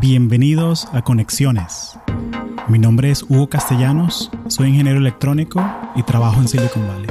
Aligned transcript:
Bienvenidos 0.00 0.88
a 0.92 1.02
Conexiones. 1.02 1.98
Mi 2.68 2.78
nombre 2.80 3.10
es 3.10 3.22
Hugo 3.22 3.48
Castellanos, 3.48 4.30
soy 4.48 4.70
ingeniero 4.70 4.98
electrónico 4.98 5.64
y 5.94 6.02
trabajo 6.02 6.40
en 6.40 6.48
Silicon 6.48 6.86
Valley. 6.88 7.10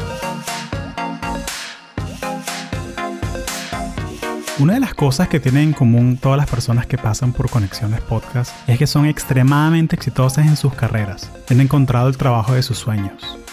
Una 4.60 4.74
de 4.74 4.80
las 4.82 4.94
cosas 4.94 5.30
que 5.30 5.40
tienen 5.40 5.70
en 5.70 5.74
común 5.74 6.18
todas 6.18 6.38
las 6.38 6.50
personas 6.50 6.86
que 6.86 6.98
pasan 6.98 7.32
por 7.32 7.50
Conexiones 7.50 8.02
Podcast 8.02 8.54
es 8.68 8.77
que 8.77 8.88
son 8.88 9.05
extremadamente 9.05 9.95
exitosas 9.95 10.45
en 10.45 10.57
sus 10.57 10.73
carreras. 10.73 11.31
Han 11.50 11.61
encontrado 11.61 12.09
el 12.09 12.18
trabajo 12.18 12.54
de 12.54 12.63
sus 12.63 12.77
sueños. 12.77 13.38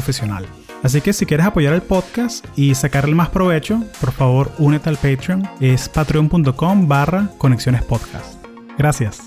profesional. 0.00 0.46
Así 0.82 1.02
que 1.02 1.12
si 1.12 1.26
quieres 1.26 1.44
apoyar 1.44 1.74
el 1.74 1.82
podcast 1.82 2.46
y 2.56 2.74
sacarle 2.74 3.14
más 3.14 3.28
provecho, 3.28 3.84
por 4.00 4.12
favor 4.12 4.50
únete 4.56 4.88
al 4.88 4.96
Patreon. 4.96 5.46
Es 5.60 5.90
patreon.com 5.90 6.88
barra 6.88 7.28
conexiones 7.36 7.82
podcast. 7.82 8.42
Gracias. 8.78 9.20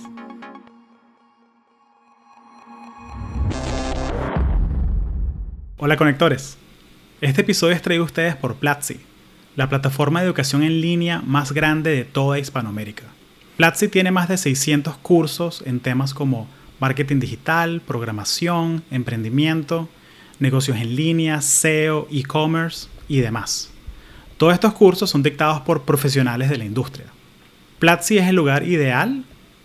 Hola 5.78 5.96
conectores. 5.96 6.58
Este 7.22 7.42
episodio 7.42 7.76
es 7.76 7.82
traído 7.84 8.04
a 8.04 8.08
ustedes 8.08 8.36
por 8.36 8.56
Platzi, 8.56 9.00
la 9.56 9.70
plataforma 9.70 10.22
de 10.22 10.26
educación 10.26 10.64
en 10.64 10.82
línea 10.82 11.22
más 11.24 11.52
grande 11.52 11.92
de 11.92 12.04
toda 12.04 12.40
Hispanoamérica. 12.40 13.04
Platzi 13.58 13.90
tiene 13.90 14.10
más 14.10 14.28
de 14.28 14.38
600 14.38 14.98
cursos 14.98 15.64
en 15.68 15.82
temas 15.82 16.16
como 16.16 16.48
marketing 16.80 17.20
digital, 17.20 17.82
programación, 17.86 18.84
emprendimiento, 18.90 19.88
negocios 20.40 20.78
en 20.78 20.96
línea, 20.96 21.42
SEO, 21.42 22.08
e-commerce 22.12 22.88
y 23.08 23.20
demás. 23.20 23.70
Todos 24.38 24.54
estos 24.54 24.74
cursos 24.74 25.10
son 25.10 25.24
dictados 25.24 25.62
por 25.62 25.84
profesionales 25.84 26.50
de 26.50 26.58
la 26.58 26.66
industria. 26.66 27.06
Platzi 27.80 28.18
es 28.18 28.28
el 28.28 28.36
lugar 28.36 28.68
ideal 28.68 29.24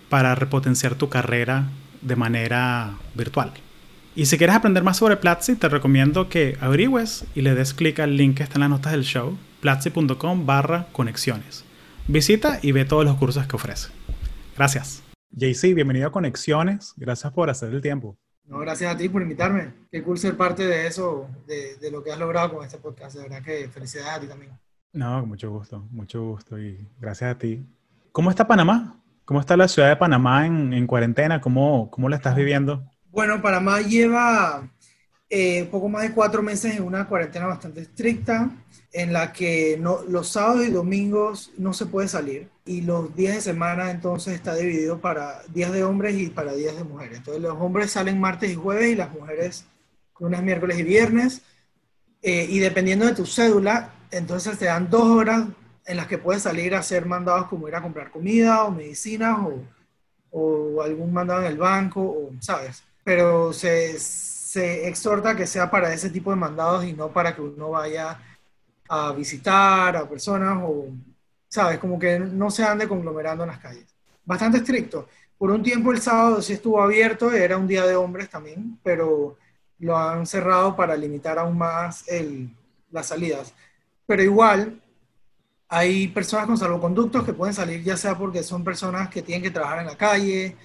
para 0.09 0.35
repotenciar 0.35 0.95
tu 0.95 1.09
carrera 1.09 1.69
de 2.01 2.17
manera 2.17 2.97
virtual. 3.15 3.53
Y 4.15 4.27
si 4.27 4.37
quieres 4.37 4.57
aprender 4.57 4.83
más 4.83 4.97
sobre 4.97 5.17
Platzi, 5.17 5.55
te 5.55 5.69
recomiendo 5.69 6.29
que 6.29 6.57
averigües 6.61 7.25
y 7.35 7.43
le 7.43 7.55
des 7.55 7.75
clic 7.75 8.01
al 8.01 8.17
link 8.17 8.39
que 8.39 8.43
está 8.43 8.57
en 8.57 8.63
las 8.63 8.71
notas 8.71 8.93
del 8.93 9.05
show, 9.05 9.39
platzi.com 9.61 10.47
barra 10.47 10.87
conexiones. 10.93 11.65
Visita 12.09 12.59
y 12.63 12.73
ve 12.73 12.85
todos 12.85 13.05
los 13.05 13.17
cursos 13.17 13.47
que 13.47 13.57
ofrece. 13.57 13.91
Gracias. 14.57 15.03
JC, 15.31 15.75
bienvenido 15.75 16.09
a 16.09 16.13
Conexiones. 16.13 16.95
Gracias 16.97 17.33
por 17.33 17.51
hacer 17.51 17.73
el 17.73 17.81
tiempo. 17.81 18.19
No, 18.49 18.59
gracias 18.61 18.95
a 18.95 18.97
ti 18.97 19.09
por 19.11 19.21
invitarme. 19.21 19.75
Qué 19.91 20.03
cool 20.03 20.19
ser 20.19 20.37
parte 20.37 20.67
de 20.67 20.87
eso, 20.87 21.29
de, 21.47 21.77
de, 21.77 21.91
lo 21.91 22.03
que 22.03 22.11
has 22.11 22.19
logrado 22.19 22.55
con 22.55 22.65
este 22.65 22.79
podcast. 22.79 23.17
De 23.17 23.23
verdad 23.23 23.43
que 23.43 23.69
felicidades 23.69 24.11
a 24.11 24.21
ti 24.21 24.27
también. 24.27 24.53
No, 24.95 25.21
con 25.21 25.29
mucho 25.29 25.51
gusto, 25.51 25.87
mucho 25.91 26.25
gusto 26.25 26.59
y 26.59 26.89
gracias 26.99 27.35
a 27.35 27.39
ti. 27.39 27.67
¿Cómo 28.11 28.31
está 28.31 28.47
Panamá? 28.49 29.03
¿Cómo 29.27 29.39
está 29.39 29.55
la 29.55 29.69
ciudad 29.69 29.91
de 29.91 29.97
Panamá 29.97 30.47
en, 30.47 30.73
en 30.73 30.87
cuarentena? 30.87 31.43
¿Cómo, 31.43 31.91
¿Cómo 31.91 32.09
la 32.09 32.17
estás 32.17 32.35
viviendo? 32.35 32.91
Bueno, 33.11 33.43
Panamá 33.43 33.83
lleva 33.83 34.71
eh, 35.31 35.69
poco 35.71 35.89
más 35.89 36.03
de 36.03 36.13
cuatro 36.13 36.43
meses 36.43 36.77
en 36.77 36.83
una 36.83 37.07
cuarentena 37.07 37.47
bastante 37.47 37.83
estricta, 37.83 38.51
en 38.93 39.13
la 39.13 39.33
que 39.33 39.79
los 40.09 40.29
sábados 40.29 40.67
y 40.67 40.71
domingos 40.71 41.53
no 41.59 41.75
se 41.75 41.87
puede 41.87 42.09
salir 42.09 42.49
y 42.65 42.81
los 42.81 43.15
días 43.15 43.35
de 43.35 43.41
semana 43.41 43.91
entonces 43.91 44.35
está 44.35 44.55
dividido 44.55 45.01
para 45.01 45.43
días 45.49 45.73
de 45.73 45.85
hombres 45.85 46.17
y 46.17 46.29
para 46.29 46.55
días 46.55 46.77
de 46.77 46.85
mujeres. 46.85 47.19
Entonces 47.19 47.43
los 47.43 47.59
hombres 47.61 47.91
salen 47.91 48.21
martes 48.21 48.51
y 48.51 48.55
jueves 48.55 48.91
y 48.91 48.95
las 48.95 49.13
mujeres 49.13 49.67
lunes, 50.19 50.43
miércoles 50.43 50.79
y 50.79 50.83
viernes. 50.83 51.43
Eh, 52.23 52.47
y 52.49 52.59
dependiendo 52.59 53.07
de 53.07 53.15
tu 53.15 53.27
cédula, 53.27 53.93
entonces 54.11 54.59
te 54.59 54.67
dan 54.67 54.91
dos 54.91 55.05
horas 55.05 55.47
en 55.87 55.97
las 55.97 56.07
que 56.07 56.19
puedes 56.19 56.43
salir 56.43 56.75
a 56.75 56.81
hacer 56.81 57.07
mandados 57.07 57.49
como 57.49 57.69
ir 57.69 57.75
a 57.75 57.83
comprar 57.83 58.11
comida 58.11 58.65
o 58.65 58.71
medicinas 58.71 59.39
o, 59.39 59.63
o 60.31 60.83
algún 60.83 61.13
mandado 61.13 61.41
en 61.41 61.47
el 61.47 61.59
banco, 61.59 62.01
o, 62.03 62.31
¿sabes? 62.41 62.83
Pero 63.05 63.53
se, 63.53 63.99
se 64.49 64.89
exhorta 64.89 65.37
que 65.37 65.47
sea 65.47 65.71
para 65.71 65.93
ese 65.93 66.09
tipo 66.09 66.31
de 66.31 66.37
mandados 66.37 66.83
y 66.83 66.95
no 66.95 67.13
para 67.13 67.37
que 67.37 67.43
uno 67.43 67.69
vaya 67.69 68.19
a 68.89 69.13
visitar 69.13 69.95
a 69.95 70.09
personas 70.09 70.59
o, 70.63 70.87
¿sabes? 71.49 71.79
Como 71.79 71.99
que 71.99 72.19
no 72.19 72.51
se 72.51 72.65
ande 72.65 72.89
conglomerando 72.89 73.45
en 73.45 73.51
las 73.51 73.59
calles. 73.59 73.85
Bastante 74.25 74.57
estricto. 74.57 75.07
Por 75.37 75.51
un 75.51 75.63
tiempo 75.63 75.93
el 75.93 76.01
sábado 76.01 76.41
sí 76.41 76.55
estuvo 76.55 76.81
abierto, 76.81 77.31
era 77.31 77.59
un 77.59 77.69
día 77.69 77.85
de 77.85 77.95
hombres 77.97 78.31
también, 78.31 78.79
pero 78.83 79.37
lo 79.81 79.99
han 79.99 80.27
cerrado 80.27 80.75
para 80.75 80.97
limitar 80.97 81.39
aún 81.39 81.59
más 81.59 82.09
el, 82.09 82.49
las 82.91 83.09
salidas. 83.09 83.53
Pero 84.07 84.23
igual, 84.23 84.81
hay 85.69 86.09
personas 86.09 86.47
con 86.47 86.57
salvoconductos 86.57 87.23
que 87.23 87.35
pueden 87.35 87.53
salir 87.55 87.83
ya 87.83 87.99
sea 87.99 88.17
porque 88.17 88.43
son 88.43 88.65
personas 88.65 89.11
que 89.11 89.21
tienen 89.21 89.43
que 89.43 89.51
trabajar 89.51 89.81
en 89.81 89.89
la 89.89 89.97
calle, 89.99 90.57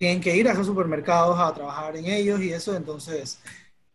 tienen 0.00 0.22
que 0.22 0.34
ir 0.34 0.48
a 0.48 0.52
esos 0.52 0.66
supermercados 0.66 1.38
a 1.38 1.52
trabajar 1.52 1.94
en 1.94 2.06
ellos 2.06 2.40
y 2.40 2.50
eso, 2.50 2.74
entonces, 2.74 3.38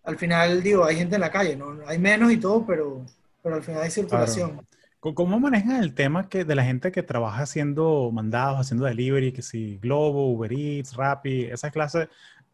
al 0.04 0.18
final, 0.18 0.62
digo, 0.62 0.86
hay 0.86 0.98
gente 0.98 1.16
en 1.16 1.22
la 1.22 1.32
calle, 1.32 1.56
¿no? 1.56 1.80
Hay 1.88 1.98
menos 1.98 2.32
y 2.32 2.38
todo, 2.38 2.64
pero, 2.64 3.04
pero 3.42 3.56
al 3.56 3.64
final 3.64 3.82
hay 3.82 3.90
circulación. 3.90 4.52
Claro. 4.52 5.16
¿Cómo 5.16 5.40
manejan 5.40 5.82
el 5.82 5.96
tema 5.96 6.30
que 6.30 6.46
de 6.46 6.54
la 6.54 6.64
gente 6.64 6.92
que 6.92 7.02
trabaja 7.02 7.42
haciendo 7.42 8.12
mandados, 8.14 8.60
haciendo 8.60 8.86
delivery, 8.86 9.32
que 9.32 9.42
si 9.42 9.80
Globo, 9.82 10.32
Uber 10.32 10.54
Eats, 10.54 10.96
Rappi, 10.96 11.46
esas 11.46 11.72
clases, 11.72 12.08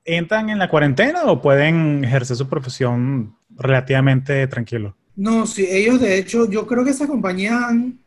entran 0.06 0.50
en 0.50 0.58
la 0.58 0.70
cuarentena 0.70 1.26
o 1.26 1.42
pueden 1.42 2.06
ejercer 2.06 2.38
su 2.38 2.48
profesión 2.48 3.36
relativamente 3.50 4.48
tranquilo? 4.48 4.96
No, 5.18 5.46
sí, 5.46 5.68
ellos 5.70 6.00
de 6.00 6.18
hecho, 6.18 6.50
yo 6.50 6.66
creo 6.66 6.86
que 6.86 6.92
esas 6.92 7.10
compañías 7.10 7.62
han, 7.62 8.00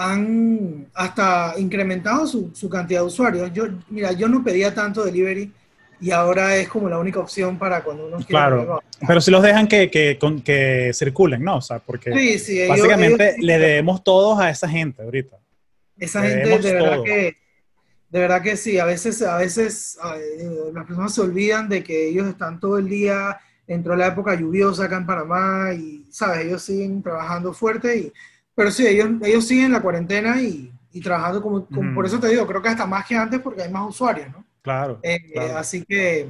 han 0.00 0.86
hasta 0.94 1.54
incrementado 1.58 2.24
su, 2.24 2.52
su, 2.54 2.68
cantidad 2.68 3.00
de 3.00 3.06
usuarios. 3.06 3.52
Yo, 3.52 3.64
mira, 3.90 4.12
yo 4.12 4.28
no 4.28 4.44
pedía 4.44 4.72
tanto 4.72 5.04
delivery 5.04 5.52
y 6.00 6.12
ahora 6.12 6.56
es 6.56 6.68
como 6.68 6.88
la 6.88 7.00
única 7.00 7.18
opción 7.18 7.58
para 7.58 7.82
cuando 7.82 8.06
uno 8.06 8.18
quiere. 8.18 8.28
Claro, 8.28 8.80
pero 9.04 9.20
si 9.20 9.32
los 9.32 9.42
dejan 9.42 9.66
que, 9.66 9.90
que, 9.90 10.16
que, 10.44 10.92
circulen, 10.94 11.42
¿no? 11.42 11.56
O 11.56 11.60
sea, 11.60 11.80
porque 11.80 12.12
sí, 12.12 12.38
sí, 12.38 12.62
ellos, 12.62 12.76
básicamente 12.76 13.30
ellos, 13.30 13.44
le 13.44 13.58
debemos 13.58 14.04
todos 14.04 14.38
a 14.38 14.50
esa 14.50 14.68
gente 14.68 15.02
ahorita. 15.02 15.36
Esa 15.98 16.22
le 16.22 16.28
gente 16.28 16.58
de 16.60 16.72
verdad 16.74 16.94
todo. 16.94 17.04
que 17.04 17.36
de 18.10 18.20
verdad 18.20 18.40
que 18.40 18.56
sí, 18.56 18.78
a 18.78 18.84
veces, 18.84 19.20
a 19.22 19.36
veces 19.36 19.98
las 20.72 20.86
personas 20.86 21.12
se 21.12 21.22
olvidan 21.22 21.68
de 21.68 21.82
que 21.82 22.08
ellos 22.08 22.28
están 22.28 22.60
todo 22.60 22.78
el 22.78 22.88
día, 22.88 23.36
entró 23.66 23.96
la 23.96 24.06
época 24.06 24.36
lluviosa 24.36 24.84
acá 24.84 24.96
en 24.96 25.06
Panamá 25.06 25.72
y, 25.74 26.06
¿sabes? 26.08 26.46
Ellos 26.46 26.62
siguen 26.62 27.02
trabajando 27.02 27.52
fuerte, 27.52 27.98
y, 27.98 28.12
pero 28.58 28.72
sí, 28.72 28.84
ellos, 28.84 29.10
ellos 29.22 29.46
siguen 29.46 29.70
la 29.70 29.80
cuarentena 29.80 30.42
y, 30.42 30.72
y 30.90 31.00
trabajando 31.00 31.40
como, 31.40 31.64
como 31.66 31.92
mm. 31.92 31.94
por 31.94 32.04
eso 32.04 32.18
te 32.18 32.26
digo, 32.26 32.44
creo 32.44 32.60
que 32.60 32.70
hasta 32.70 32.86
más 32.88 33.06
que 33.06 33.14
antes 33.14 33.38
porque 33.38 33.62
hay 33.62 33.70
más 33.70 33.88
usuarios, 33.88 34.32
¿no? 34.32 34.44
Claro, 34.62 34.98
eh, 35.04 35.30
claro. 35.32 35.58
Así 35.58 35.84
que 35.84 36.22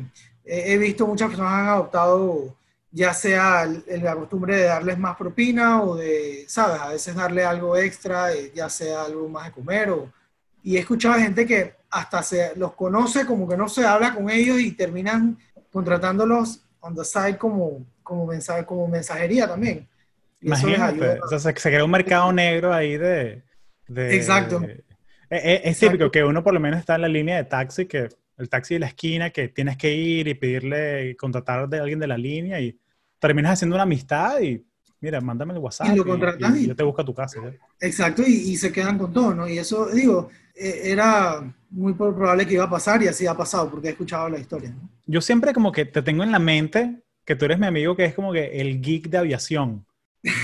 eh, 0.44 0.64
he 0.66 0.76
visto 0.76 1.06
muchas 1.06 1.28
personas 1.28 1.54
han 1.54 1.68
adoptado 1.68 2.54
ya 2.90 3.14
sea 3.14 3.62
el, 3.62 3.82
el, 3.88 4.04
la 4.04 4.14
costumbre 4.14 4.56
de 4.56 4.64
darles 4.64 4.98
más 4.98 5.16
propina 5.16 5.80
o 5.82 5.96
de, 5.96 6.44
¿sabes? 6.48 6.78
A 6.82 6.88
veces 6.88 7.14
darle 7.14 7.46
algo 7.46 7.78
extra, 7.78 8.30
eh, 8.34 8.52
ya 8.54 8.68
sea 8.68 9.04
algo 9.04 9.26
más 9.30 9.46
de 9.46 9.52
comer 9.52 9.88
o 9.88 10.12
y 10.62 10.76
he 10.76 10.80
escuchado 10.80 11.14
a 11.14 11.20
gente 11.20 11.46
que 11.46 11.76
hasta 11.88 12.22
se 12.22 12.54
los 12.56 12.74
conoce, 12.74 13.24
como 13.24 13.48
que 13.48 13.56
no 13.56 13.70
se 13.70 13.86
habla 13.86 14.14
con 14.14 14.28
ellos 14.28 14.60
y 14.60 14.72
terminan 14.72 15.38
contratándolos 15.72 16.60
on 16.80 16.94
the 16.94 17.06
side 17.06 17.38
como, 17.38 17.86
como, 18.02 18.26
mensaje, 18.26 18.66
como 18.66 18.86
mensajería 18.86 19.48
también. 19.48 19.88
Y 20.40 20.46
Imagínate, 20.46 21.20
o 21.20 21.28
sea, 21.28 21.38
se, 21.38 21.54
crea 21.54 21.84
un 21.84 21.90
mercado 21.90 22.32
negro 22.32 22.72
ahí 22.72 22.96
de... 22.96 23.42
de 23.88 24.16
Exacto. 24.16 24.60
De, 24.60 24.84
es, 25.30 25.60
es 25.64 25.78
típico 25.78 26.10
que 26.10 26.24
uno 26.24 26.42
por 26.42 26.54
lo 26.54 26.60
menos 26.60 26.80
está 26.80 26.94
en 26.94 27.02
la 27.02 27.08
línea 27.08 27.36
de 27.36 27.44
taxi, 27.44 27.86
que 27.86 28.08
el 28.38 28.48
taxi 28.48 28.74
de 28.74 28.80
la 28.80 28.86
esquina, 28.86 29.30
que 29.30 29.48
tienes 29.48 29.76
que 29.76 29.92
ir 29.92 30.28
y 30.28 30.34
pedirle, 30.34 31.16
contratar 31.16 31.68
de 31.68 31.80
alguien 31.80 31.98
de 31.98 32.06
la 32.06 32.16
línea 32.16 32.60
y 32.60 32.78
terminas 33.18 33.54
haciendo 33.54 33.76
una 33.76 33.82
amistad 33.82 34.40
y 34.40 34.64
mira, 35.00 35.20
mándame 35.20 35.54
el 35.54 35.58
WhatsApp 35.58 35.88
y, 35.92 35.96
lo 35.96 36.04
contratas 36.04 36.56
y, 36.56 36.64
y 36.64 36.68
yo 36.68 36.76
te 36.76 36.82
busco 36.82 37.02
a 37.02 37.04
tu 37.04 37.14
casa. 37.14 37.40
¿ya? 37.42 37.52
Exacto, 37.86 38.22
y, 38.26 38.32
y, 38.32 38.56
se 38.56 38.72
quedan 38.72 38.98
con 38.98 39.12
todo, 39.12 39.34
¿no? 39.34 39.48
Y 39.48 39.58
eso, 39.58 39.86
digo, 39.86 40.30
era 40.54 41.54
muy 41.70 41.94
probable 41.94 42.46
que 42.46 42.54
iba 42.54 42.64
a 42.64 42.70
pasar 42.70 43.02
y 43.02 43.08
así 43.08 43.26
ha 43.26 43.34
pasado 43.34 43.70
porque 43.70 43.88
he 43.88 43.90
escuchado 43.90 44.28
la 44.28 44.38
historia. 44.38 44.70
¿no? 44.70 44.88
Yo 45.06 45.20
siempre 45.20 45.52
como 45.52 45.72
que 45.72 45.84
te 45.84 46.02
tengo 46.02 46.22
en 46.22 46.32
la 46.32 46.38
mente 46.38 47.02
que 47.24 47.36
tú 47.36 47.44
eres 47.44 47.58
mi 47.58 47.66
amigo 47.66 47.94
que 47.94 48.06
es 48.06 48.14
como 48.14 48.32
que 48.32 48.60
el 48.60 48.80
geek 48.80 49.08
de 49.08 49.18
aviación, 49.18 49.86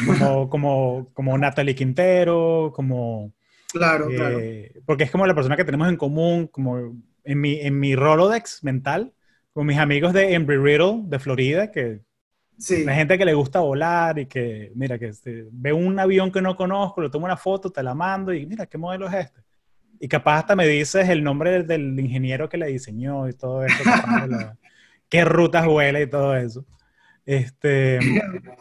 como, 0.07 0.49
como, 0.49 1.11
como 1.13 1.37
Natalie 1.39 1.75
Quintero, 1.75 2.73
como... 2.75 3.33
Claro, 3.73 4.09
eh, 4.11 4.15
claro. 4.15 4.39
Porque 4.87 5.05
es 5.05 5.11
como 5.11 5.27
la 5.27 5.35
persona 5.35 5.57
que 5.57 5.65
tenemos 5.65 5.89
en 5.89 5.97
común, 5.97 6.47
como 6.47 6.79
en 7.25 7.41
mi, 7.41 7.61
en 7.61 7.79
mi 7.81 7.97
Rolodex 7.97 8.63
mental 8.63 9.13
con 9.53 9.67
mis 9.67 9.79
amigos 9.79 10.13
de 10.13 10.35
Embry 10.35 10.57
Riddle 10.59 11.03
de 11.05 11.19
Florida, 11.19 11.71
que 11.73 12.01
Sí. 12.57 12.85
hay 12.89 12.95
gente 12.97 13.19
que 13.19 13.25
le 13.25 13.35
gusta 13.35 13.59
volar 13.61 14.17
y 14.21 14.27
que, 14.27 14.71
mira, 14.77 14.97
que 14.97 15.07
este, 15.09 15.45
ve 15.51 15.73
un 15.73 15.99
avión 15.99 16.31
que 16.31 16.41
no 16.41 16.55
conozco, 16.55 17.03
le 17.03 17.11
tomo 17.11 17.25
una 17.27 17.37
foto, 17.37 17.71
te 17.71 17.83
la 17.83 17.95
mando 17.97 18.33
y 18.33 18.47
mira, 18.47 18.67
¿qué 18.67 18.79
modelo 18.79 19.09
es 19.09 19.15
este? 19.15 19.41
Y 19.99 20.07
capaz 20.07 20.39
hasta 20.39 20.55
me 20.55 20.65
dices 20.69 21.09
el 21.09 21.25
nombre 21.25 21.51
del, 21.51 21.67
del 21.67 21.99
ingeniero 21.99 22.49
que 22.49 22.57
le 22.57 22.67
diseñó 22.69 23.29
y 23.29 23.33
todo 23.33 23.65
eso, 23.65 23.83
la- 24.29 24.57
qué 25.09 25.25
rutas 25.25 25.67
vuela 25.67 26.01
y 26.01 26.07
todo 26.09 26.37
eso. 26.37 26.65
Este, 27.27 27.99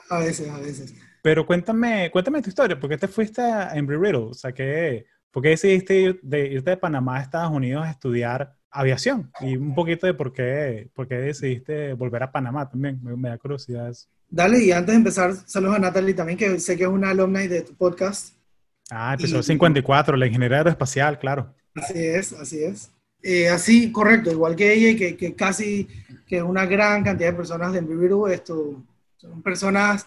A 0.10 0.20
veces, 0.20 0.50
a 0.50 0.58
veces. 0.60 0.96
pero 1.22 1.46
cuéntame, 1.46 2.10
cuéntame 2.12 2.42
tu 2.42 2.50
historia, 2.50 2.80
¿por 2.80 2.90
qué 2.90 2.98
te 2.98 3.08
fuiste 3.08 3.42
a 3.42 3.76
Embry 3.76 3.98
Riddle? 3.98 4.18
O 4.30 4.34
sea, 4.34 4.52
¿qué, 4.54 5.06
¿por 5.32 5.44
qué 5.44 5.50
decidiste 5.50 5.96
ir 6.00 6.20
de, 6.22 6.48
irte 6.48 6.70
de 6.72 6.78
Panamá 6.78 7.18
a 7.18 7.22
Estados 7.22 7.52
Unidos 7.52 7.86
a 7.86 7.92
estudiar 7.92 8.56
aviación? 8.72 9.32
Y 9.42 9.58
un 9.58 9.76
poquito 9.76 10.08
de 10.08 10.14
por 10.14 10.32
qué, 10.34 10.90
por 10.94 11.08
qué 11.08 11.16
decidiste 11.16 11.94
volver 11.94 12.24
a 12.24 12.32
Panamá 12.32 12.70
también, 12.70 13.00
me, 13.04 13.16
me 13.18 13.30
da 13.30 13.38
curiosidad 13.38 13.90
eso. 13.90 14.08
Dale, 14.30 14.64
y 14.64 14.72
antes 14.72 14.94
de 14.94 14.98
empezar, 14.98 15.34
saludos 15.46 15.76
a 15.76 15.80
Natalie 15.80 16.14
también, 16.16 16.38
que 16.40 16.60
sé 16.60 16.76
que 16.78 16.84
es 16.84 16.90
una 16.90 17.10
alumna 17.12 17.42
de 17.42 17.62
tu 17.62 17.76
podcast. 17.76 18.36
Ah, 18.90 19.14
episodio 19.14 19.42
Y- 19.42 19.44
54, 19.44 20.18
la 20.18 20.26
ingeniería 20.28 20.58
aeroespacial, 20.58 21.20
claro. 21.20 21.54
Así 21.76 22.00
es, 22.06 22.34
así 22.34 22.64
es. 22.64 22.92
Eh, 23.26 23.48
así, 23.48 23.90
correcto, 23.90 24.30
igual 24.30 24.54
que 24.54 24.74
ella 24.74 24.90
y 24.90 24.96
que, 24.98 25.16
que 25.16 25.34
casi 25.34 25.88
que 26.28 26.44
una 26.44 26.66
gran 26.66 27.04
cantidad 27.04 27.30
de 27.32 27.38
personas 27.38 27.72
de 27.72 27.80
Enviviru, 27.80 28.28
esto 28.28 28.84
son 29.16 29.42
personas 29.42 30.06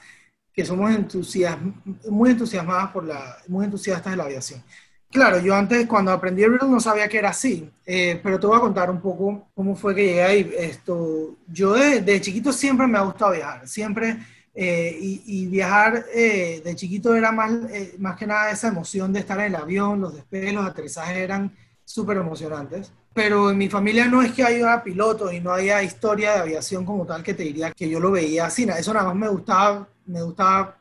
que 0.53 0.67
somos 0.67 0.95
entusiasm 0.95 1.73
muy 2.11 2.31
entusiasmadas 2.31 2.91
por 2.91 3.05
la, 3.05 3.39
muy 3.49 3.65
entusiastas 3.65 4.13
de 4.13 4.17
la 4.19 4.25
aviación. 4.25 4.63
Claro, 5.11 5.41
yo 5.41 5.55
antes 5.55 5.87
cuando 5.87 6.11
aprendí 6.11 6.45
Enviviru 6.45 6.69
no 6.69 6.79
sabía 6.79 7.09
que 7.09 7.17
era 7.17 7.31
así, 7.31 7.71
eh, 7.87 8.21
pero 8.23 8.39
te 8.39 8.47
voy 8.47 8.59
a 8.59 8.61
contar 8.61 8.91
un 8.91 9.01
poco 9.01 9.49
cómo 9.55 9.75
fue 9.75 9.95
que 9.95 10.05
llegué 10.05 10.23
ahí. 10.23 10.55
Esto, 10.59 11.37
yo 11.49 11.73
de, 11.73 12.21
chiquito 12.21 12.53
siempre 12.53 12.87
me 12.87 12.99
ha 12.99 13.03
gustado 13.03 13.33
viajar, 13.33 13.67
siempre, 13.67 14.19
eh, 14.55 14.95
y, 15.01 15.47
viajar 15.47 16.05
de 16.07 16.73
chiquito 16.77 17.15
era 17.15 17.33
más, 17.33 17.53
más 17.99 18.17
que 18.17 18.27
nada 18.27 18.51
esa 18.51 18.69
emoción 18.69 19.11
de 19.13 19.21
estar 19.21 19.39
en 19.41 19.47
el 19.47 19.57
avión, 19.57 20.03
los 20.03 20.15
despegues, 20.15 20.53
los 20.53 20.67
aterrizajes 20.67 21.17
eran 21.17 21.55
súper 21.85 22.19
emocionantes. 22.19 22.93
Pero 23.17 23.51
en 23.51 23.57
mi 23.57 23.71
familia 23.71 24.05
no 24.09 24.21
es 24.21 24.33
que 24.33 24.45
haya 24.45 24.85
pilotos 24.85 25.33
y 25.33 25.41
no 25.41 25.51
haya 25.51 25.83
historia 25.83 26.33
de 26.33 26.41
aviación 26.41 26.85
como 26.85 27.07
tal 27.07 27.23
que 27.23 27.33
te 27.33 27.45
diría 27.45 27.71
que 27.71 27.89
yo 27.89 27.99
lo 27.99 28.11
veía 28.11 28.45
así. 28.45 28.65
Eso 28.65 28.93
nada 28.93 29.07
más 29.07 29.17
me 29.17 29.29
gustaba, 29.29 29.89
me 30.05 30.21
gustaba 30.21 30.77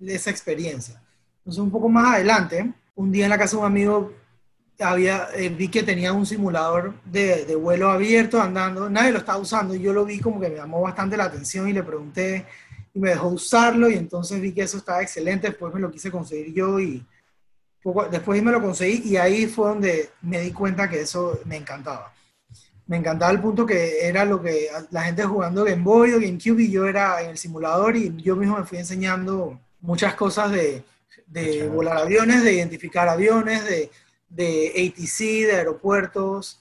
esa 0.00 0.30
experiencia. 0.30 1.02
Entonces 1.38 1.60
un 1.60 1.72
poco 1.72 1.88
más 1.88 2.14
adelante, 2.14 2.72
un 2.94 3.10
día 3.10 3.24
en 3.24 3.30
la 3.30 3.38
casa 3.38 3.56
de 3.56 3.62
un 3.62 3.66
amigo 3.66 4.12
había, 4.78 5.30
eh, 5.34 5.48
vi 5.48 5.66
que 5.66 5.82
tenía 5.82 6.12
un 6.12 6.26
simulador 6.26 6.94
de, 7.04 7.44
de 7.44 7.56
vuelo 7.56 7.90
abierto 7.90 8.40
andando, 8.40 8.88
nadie 8.88 9.10
lo 9.10 9.18
estaba 9.18 9.38
usando 9.38 9.74
y 9.74 9.80
yo 9.80 9.92
lo 9.92 10.04
vi 10.04 10.20
como 10.20 10.40
que 10.40 10.48
me 10.48 10.58
llamó 10.58 10.80
bastante 10.82 11.16
la 11.16 11.24
atención 11.24 11.68
y 11.68 11.72
le 11.72 11.82
pregunté 11.82 12.46
y 12.94 13.00
me 13.00 13.10
dejó 13.10 13.26
usarlo 13.30 13.90
y 13.90 13.94
entonces 13.94 14.40
vi 14.40 14.52
que 14.52 14.62
eso 14.62 14.78
estaba 14.78 15.02
excelente, 15.02 15.48
después 15.48 15.74
me 15.74 15.80
lo 15.80 15.90
quise 15.90 16.08
conseguir 16.12 16.54
yo 16.54 16.78
y 16.78 17.04
poco, 17.82 18.06
después 18.06 18.42
me 18.42 18.52
lo 18.52 18.60
conseguí 18.60 19.02
y 19.04 19.16
ahí 19.16 19.46
fue 19.46 19.68
donde 19.68 20.10
me 20.22 20.40
di 20.40 20.52
cuenta 20.52 20.88
que 20.88 21.00
eso 21.00 21.40
me 21.44 21.56
encantaba. 21.56 22.12
Me 22.86 22.96
encantaba 22.96 23.30
el 23.30 23.40
punto 23.40 23.64
que 23.64 24.06
era 24.06 24.24
lo 24.24 24.42
que 24.42 24.68
la 24.90 25.02
gente 25.02 25.24
jugando 25.24 25.64
Game 25.64 25.82
Boy 25.82 26.12
o 26.12 26.20
GameCube 26.20 26.64
y 26.64 26.70
yo 26.70 26.86
era 26.86 27.22
en 27.22 27.30
el 27.30 27.38
simulador 27.38 27.96
y 27.96 28.14
yo 28.22 28.34
mismo 28.34 28.58
me 28.58 28.64
fui 28.64 28.78
enseñando 28.78 29.60
muchas 29.80 30.14
cosas 30.14 30.50
de, 30.50 30.82
de 31.26 31.68
volar 31.68 31.98
aviones, 31.98 32.42
de 32.42 32.54
identificar 32.54 33.08
aviones, 33.08 33.64
de, 33.64 33.90
de 34.28 34.72
ATC, 34.74 35.46
de 35.46 35.52
aeropuertos, 35.52 36.60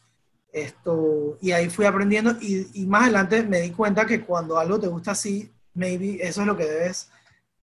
esto, 0.51 1.38
y 1.42 1.51
ahí 1.51 1.69
fui 1.69 1.86
aprendiendo 1.86 2.36
y, 2.42 2.68
y 2.74 2.86
más 2.86 3.04
adelante 3.04 3.44
me 3.44 3.62
di 3.62 3.71
cuenta 3.71 4.06
que 4.06 4.21
cuando 4.21 4.57
algo 4.57 4.80
te 4.80 4.88
gusta 4.88 5.12
así, 5.12 5.51
maybe 5.74 6.19
eso 6.21 6.42
es 6.42 6.48
lo 6.48 6.57
que 6.57 6.66
debes, 6.66 7.10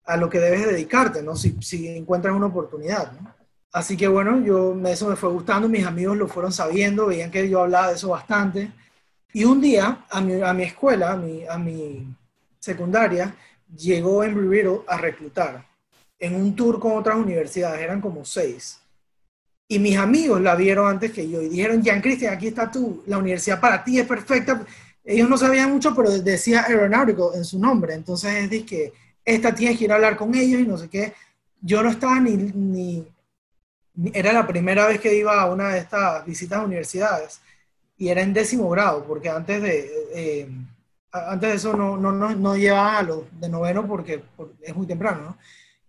a 0.05 0.17
lo 0.17 0.29
que 0.29 0.41
debes 0.41 0.67
dedicarte, 0.67 1.23
¿no? 1.23 1.37
Si, 1.37 1.57
si 1.63 1.89
encuentras 1.89 2.35
una 2.35 2.47
oportunidad, 2.47 3.13
¿no? 3.13 3.42
Así 3.73 3.97
que 3.97 4.07
bueno, 4.09 4.41
yo, 4.45 4.77
eso 4.87 5.09
me 5.09 5.17
fue 5.17 5.31
gustando, 5.31 5.69
mis 5.69 5.87
amigos 5.87 6.17
lo 6.17 6.29
fueron 6.29 6.53
sabiendo, 6.53 7.07
veían 7.07 7.31
que 7.31 7.49
yo 7.49 7.63
hablaba 7.63 7.89
de 7.89 7.95
eso 7.95 8.11
bastante. 8.11 8.71
Y 9.33 9.45
un 9.45 9.61
día 9.61 10.05
a 10.11 10.21
mi, 10.21 10.43
a 10.43 10.53
mi 10.53 10.65
escuela, 10.65 11.13
a 11.13 11.17
mi, 11.17 11.47
a 11.47 11.57
mi 11.59 12.07
secundaria, 12.61 13.35
llegó 13.77 14.23
Embry 14.25 14.47
Riddle 14.49 14.81
a 14.87 14.99
reclutar 14.99 15.67
en 16.19 16.37
un 16.37 16.55
tour 16.55 16.79
con 16.79 16.97
otras 16.99 17.17
universidades, 17.17 17.81
eran 17.81 18.01
como 18.01 18.25
seis. 18.25 18.81
Y 19.69 19.79
mis 19.79 19.97
amigos 19.97 20.41
la 20.41 20.55
vieron 20.55 20.89
antes 20.89 21.13
que 21.13 21.29
yo 21.29 21.41
y 21.43 21.49
dijeron, 21.49 21.83
Jan 21.85 22.01
Cristian, 22.03 22.35
aquí 22.35 22.49
está 22.49 22.71
tú, 22.71 23.03
la 23.07 23.19
universidad 23.19 23.61
para 23.61 23.83
ti 23.83 23.99
es 23.99 24.07
perfecta. 24.07 24.65
Ellos 25.05 25.29
no 25.29 25.39
sabían 25.39 25.73
mucho, 25.73 25.95
pero 25.95 26.11
decía 26.11 26.65
Aeronautical 26.67 27.31
en 27.35 27.45
su 27.45 27.59
nombre. 27.59 27.95
Entonces 27.95 28.49
que 28.65 28.93
esta 29.25 29.55
tienes 29.55 29.79
que 29.79 29.85
ir 29.85 29.93
a 29.93 29.97
hablar 29.97 30.17
con 30.17 30.35
ellos 30.35 30.61
y 30.61 30.67
no 30.67 30.77
sé 30.77 30.89
qué. 30.89 31.15
Yo 31.61 31.83
no 31.83 31.91
estaba 31.91 32.21
ni, 32.21 32.37
ni- 32.37 33.07
era 34.15 34.33
la 34.33 34.47
primera 34.47 34.87
vez 34.87 35.01
que 35.01 35.15
iba 35.17 35.41
a 35.41 35.51
una 35.53 35.71
de 35.71 35.81
estas 35.81 36.25
visitas 36.27 36.59
a 36.59 36.65
universidades 36.65 37.41
y 37.99 38.09
era 38.09 38.23
en 38.23 38.33
décimo 38.33 38.69
grado, 38.71 39.05
porque 39.07 39.29
antes 39.29 39.63
de, 39.63 39.91
eh, 40.15 40.49
antes 41.13 41.51
de 41.51 41.57
eso 41.57 41.77
no, 41.77 41.97
no, 41.97 42.13
no, 42.13 42.35
no 42.35 42.57
llevaba 42.57 42.99
a 42.99 43.03
los 43.03 43.25
de 43.41 43.49
noveno 43.49 43.87
porque, 43.87 44.19
por- 44.37 44.55
es 44.63 44.75
muy 44.75 44.87
temprano, 44.87 45.23
¿no? 45.23 45.39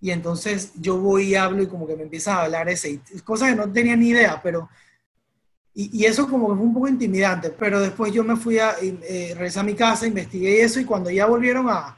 Y 0.02 0.12
entonces 0.12 0.74
yo 0.76 0.98
voy 0.98 1.30
y 1.30 1.36
hablo 1.36 1.64
y 1.64 1.68
como 1.68 1.88
que 1.88 1.96
me 1.96 2.04
empieza 2.04 2.36
a 2.38 2.44
hablar 2.44 2.68
ese, 2.70 3.00
cosas 3.24 3.50
que 3.52 3.56
no 3.56 3.72
tenía 3.72 3.96
ni 3.96 4.10
idea, 4.10 4.42
pero... 4.44 4.70
Y, 5.76 6.04
y 6.04 6.06
eso 6.06 6.30
como 6.30 6.50
que 6.50 6.56
fue 6.56 6.66
un 6.66 6.74
poco 6.74 6.88
intimidante, 6.88 7.50
pero 7.50 7.80
después 7.80 8.14
yo 8.14 8.24
me 8.24 8.36
fui 8.36 8.60
a, 8.60 8.76
eh, 8.82 9.32
regresé 9.34 9.60
a 9.60 9.64
mi 9.64 9.74
casa, 9.74 10.06
investigué 10.06 10.62
eso 10.62 10.80
y 10.80 10.86
cuando 10.86 11.10
ya 11.10 11.26
volvieron 11.26 11.68
a, 11.70 11.98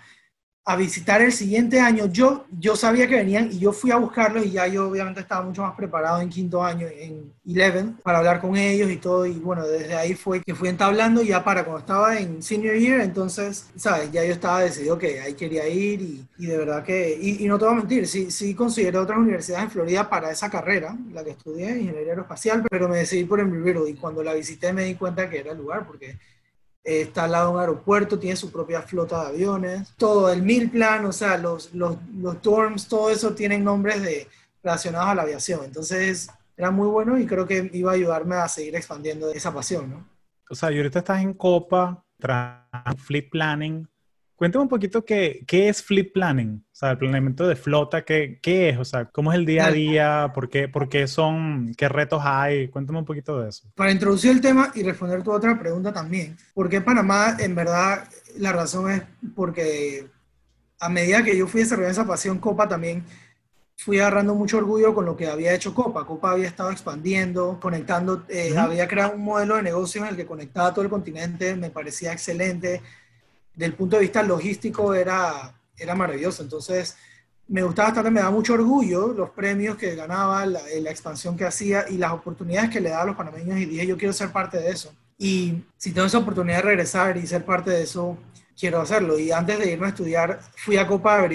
a 0.67 0.75
visitar 0.75 1.21
el 1.21 1.31
siguiente 1.31 1.79
año, 1.79 2.07
yo, 2.07 2.45
yo 2.59 2.75
sabía 2.75 3.07
que 3.07 3.15
venían 3.15 3.51
y 3.51 3.59
yo 3.59 3.71
fui 3.71 3.91
a 3.91 3.97
buscarlos 3.97 4.43
y 4.45 4.51
ya 4.51 4.65
yo 4.67 4.89
obviamente 4.89 5.19
estaba 5.21 5.45
mucho 5.45 5.61
más 5.61 5.75
preparado 5.75 6.19
en 6.21 6.29
quinto 6.29 6.63
año, 6.63 6.87
en 6.87 7.31
Eleven, 7.45 7.97
para 8.01 8.17
hablar 8.17 8.41
con 8.41 8.57
ellos 8.57 8.89
y 8.89 8.97
todo. 8.97 9.27
Y 9.27 9.33
bueno, 9.33 9.67
desde 9.67 9.93
ahí 9.95 10.15
fue 10.15 10.41
que 10.41 10.55
fui 10.55 10.69
entablando 10.69 11.21
ya 11.21 11.43
para 11.43 11.63
cuando 11.63 11.81
estaba 11.81 12.17
en 12.17 12.41
senior 12.41 12.75
year, 12.77 13.01
entonces, 13.01 13.67
¿sabes? 13.75 14.11
Ya 14.11 14.25
yo 14.25 14.33
estaba 14.33 14.61
decidido 14.61 14.97
que 14.97 15.21
ahí 15.21 15.35
quería 15.35 15.67
ir 15.67 16.01
y, 16.01 16.27
y 16.37 16.47
de 16.47 16.57
verdad 16.57 16.83
que, 16.83 17.15
y, 17.21 17.45
y 17.45 17.47
no 17.47 17.59
te 17.59 17.65
voy 17.65 17.73
a 17.75 17.77
mentir, 17.77 18.07
sí, 18.07 18.31
sí 18.31 18.55
consideré 18.55 18.97
otras 18.97 19.19
universidades 19.19 19.65
en 19.65 19.71
Florida 19.71 20.09
para 20.09 20.31
esa 20.31 20.49
carrera, 20.49 20.97
la 21.11 21.23
que 21.23 21.31
estudié, 21.31 21.69
ingeniería 21.77 22.13
aeroespacial, 22.13 22.63
pero 22.69 22.89
me 22.89 22.97
decidí 22.97 23.23
por 23.25 23.39
Embry 23.39 23.61
Riddle 23.61 23.89
y 23.89 23.93
cuando 23.95 24.23
la 24.23 24.33
visité 24.33 24.73
me 24.73 24.85
di 24.85 24.95
cuenta 24.95 25.29
que 25.29 25.39
era 25.39 25.51
el 25.51 25.57
lugar 25.59 25.85
porque 25.85 26.17
está 26.85 27.23
al 27.23 27.31
lado 27.31 27.47
de 27.47 27.53
un 27.55 27.59
aeropuerto, 27.59 28.19
tiene 28.19 28.35
su 28.35 28.51
propia 28.51 28.81
flota 28.83 29.23
de 29.23 29.29
aviones, 29.29 29.93
todo 29.97 30.31
el 30.31 30.43
mil 30.43 30.69
plan, 30.69 31.03
o 31.05 31.11
sea, 31.11 31.37
los, 31.37 31.73
los, 31.73 31.97
los 32.15 32.41
dorms, 32.41 32.87
todo 32.87 33.09
eso 33.09 33.33
tienen 33.33 33.63
nombres 33.63 34.01
de, 34.03 34.27
relacionados 34.63 35.09
a 35.09 35.15
la 35.15 35.23
aviación. 35.23 35.61
Entonces, 35.65 36.29
era 36.55 36.71
muy 36.71 36.87
bueno 36.87 37.17
y 37.17 37.25
creo 37.25 37.47
que 37.47 37.69
iba 37.73 37.91
a 37.91 37.95
ayudarme 37.95 38.35
a 38.35 38.47
seguir 38.47 38.75
expandiendo 38.75 39.31
esa 39.31 39.53
pasión, 39.53 39.89
¿no? 39.89 40.07
O 40.49 40.55
sea, 40.55 40.71
y 40.71 40.77
ahorita 40.77 40.99
estás 40.99 41.21
en 41.21 41.33
Copa, 41.33 42.03
tras 42.19 42.61
Fleet 42.97 43.29
Planning. 43.31 43.87
Cuéntame 44.35 44.63
un 44.63 44.69
poquito 44.69 45.05
qué, 45.05 45.43
qué 45.47 45.69
es 45.69 45.81
Fleet 45.81 46.11
Planning, 46.13 46.65
o 46.69 46.75
sea, 46.75 46.91
el 46.91 46.97
planeamiento 46.97 47.47
de 47.47 47.55
flota, 47.55 48.03
¿qué, 48.03 48.37
qué 48.41 48.69
es? 48.69 48.77
O 48.77 48.83
sea, 48.83 49.05
¿cómo 49.05 49.31
es 49.31 49.37
el 49.37 49.45
día 49.45 49.67
a 49.67 49.71
día? 49.71 50.31
¿Por 50.33 50.49
qué, 50.49 50.67
por 50.67 50.89
qué 50.89 51.07
son, 51.07 51.73
qué 51.77 51.87
retos 51.87 52.21
hay? 52.23 52.67
Cuéntame 52.67 52.99
un 52.99 53.05
poquito 53.05 53.39
de 53.39 53.49
eso. 53.49 53.71
Para 53.75 53.91
introducir 53.91 54.31
el 54.31 54.41
tema 54.41 54.71
y 54.75 54.83
responder 54.83 55.23
tu 55.23 55.31
otra 55.31 55.57
pregunta 55.57 55.93
también, 55.93 56.35
¿por 56.53 56.67
qué 56.67 56.81
Panamá? 56.81 57.37
En 57.39 57.55
verdad, 57.55 58.09
la 58.37 58.51
razón 58.51 58.91
es 58.91 59.03
porque 59.35 60.07
a 60.79 60.89
medida 60.89 61.23
que 61.23 61.37
yo 61.37 61.47
fui 61.47 61.61
desarrollando 61.61 61.93
esa 61.93 62.07
pasión, 62.07 62.37
Copa 62.39 62.67
también 62.67 63.05
fui 63.77 63.99
agarrando 63.99 64.35
mucho 64.35 64.57
orgullo 64.57 64.93
con 64.93 65.05
lo 65.05 65.15
que 65.15 65.27
había 65.27 65.53
hecho 65.53 65.73
Copa. 65.73 66.05
Copa 66.05 66.31
había 66.31 66.47
estado 66.47 66.71
expandiendo, 66.71 67.57
conectando, 67.61 68.25
eh, 68.27 68.49
Ujú. 68.51 68.59
había 68.59 68.87
creado 68.87 69.13
un 69.13 69.23
modelo 69.23 69.55
de 69.55 69.63
negocio 69.63 70.01
en 70.01 70.09
el 70.09 70.15
que 70.17 70.25
conectaba 70.25 70.73
todo 70.73 70.83
el 70.83 70.91
continente, 70.91 71.55
me 71.55 71.69
parecía 71.69 72.11
excelente. 72.11 72.81
Del 73.55 73.73
punto 73.73 73.95
de 73.95 74.03
vista 74.03 74.23
logístico 74.23 74.93
era, 74.93 75.53
era 75.77 75.95
maravilloso. 75.95 76.43
Entonces, 76.43 76.97
me 77.47 77.63
gustaba 77.63 77.89
bastante, 77.89 78.11
me 78.11 78.21
da 78.21 78.31
mucho 78.31 78.53
orgullo 78.53 79.09
los 79.09 79.29
premios 79.31 79.77
que 79.77 79.95
ganaba, 79.95 80.45
la, 80.45 80.61
la 80.81 80.89
expansión 80.89 81.37
que 81.37 81.45
hacía 81.45 81.85
y 81.89 81.97
las 81.97 82.11
oportunidades 82.11 82.69
que 82.69 82.81
le 82.81 82.89
daba 82.89 83.03
a 83.03 83.05
los 83.07 83.15
panameños 83.15 83.57
y 83.59 83.65
dije, 83.65 83.87
yo 83.87 83.97
quiero 83.97 84.13
ser 84.13 84.31
parte 84.31 84.57
de 84.57 84.69
eso. 84.69 84.93
Y 85.17 85.63
si 85.77 85.91
tengo 85.91 86.07
esa 86.07 86.17
oportunidad 86.17 86.57
de 86.57 86.63
regresar 86.63 87.17
y 87.17 87.27
ser 87.27 87.45
parte 87.45 87.71
de 87.71 87.83
eso, 87.83 88.17
quiero 88.57 88.81
hacerlo. 88.81 89.17
Y 89.19 89.31
antes 89.31 89.59
de 89.59 89.71
irme 89.71 89.85
a 89.85 89.89
estudiar, 89.89 90.39
fui 90.57 90.77
a 90.77 90.87
Copa 90.87 91.27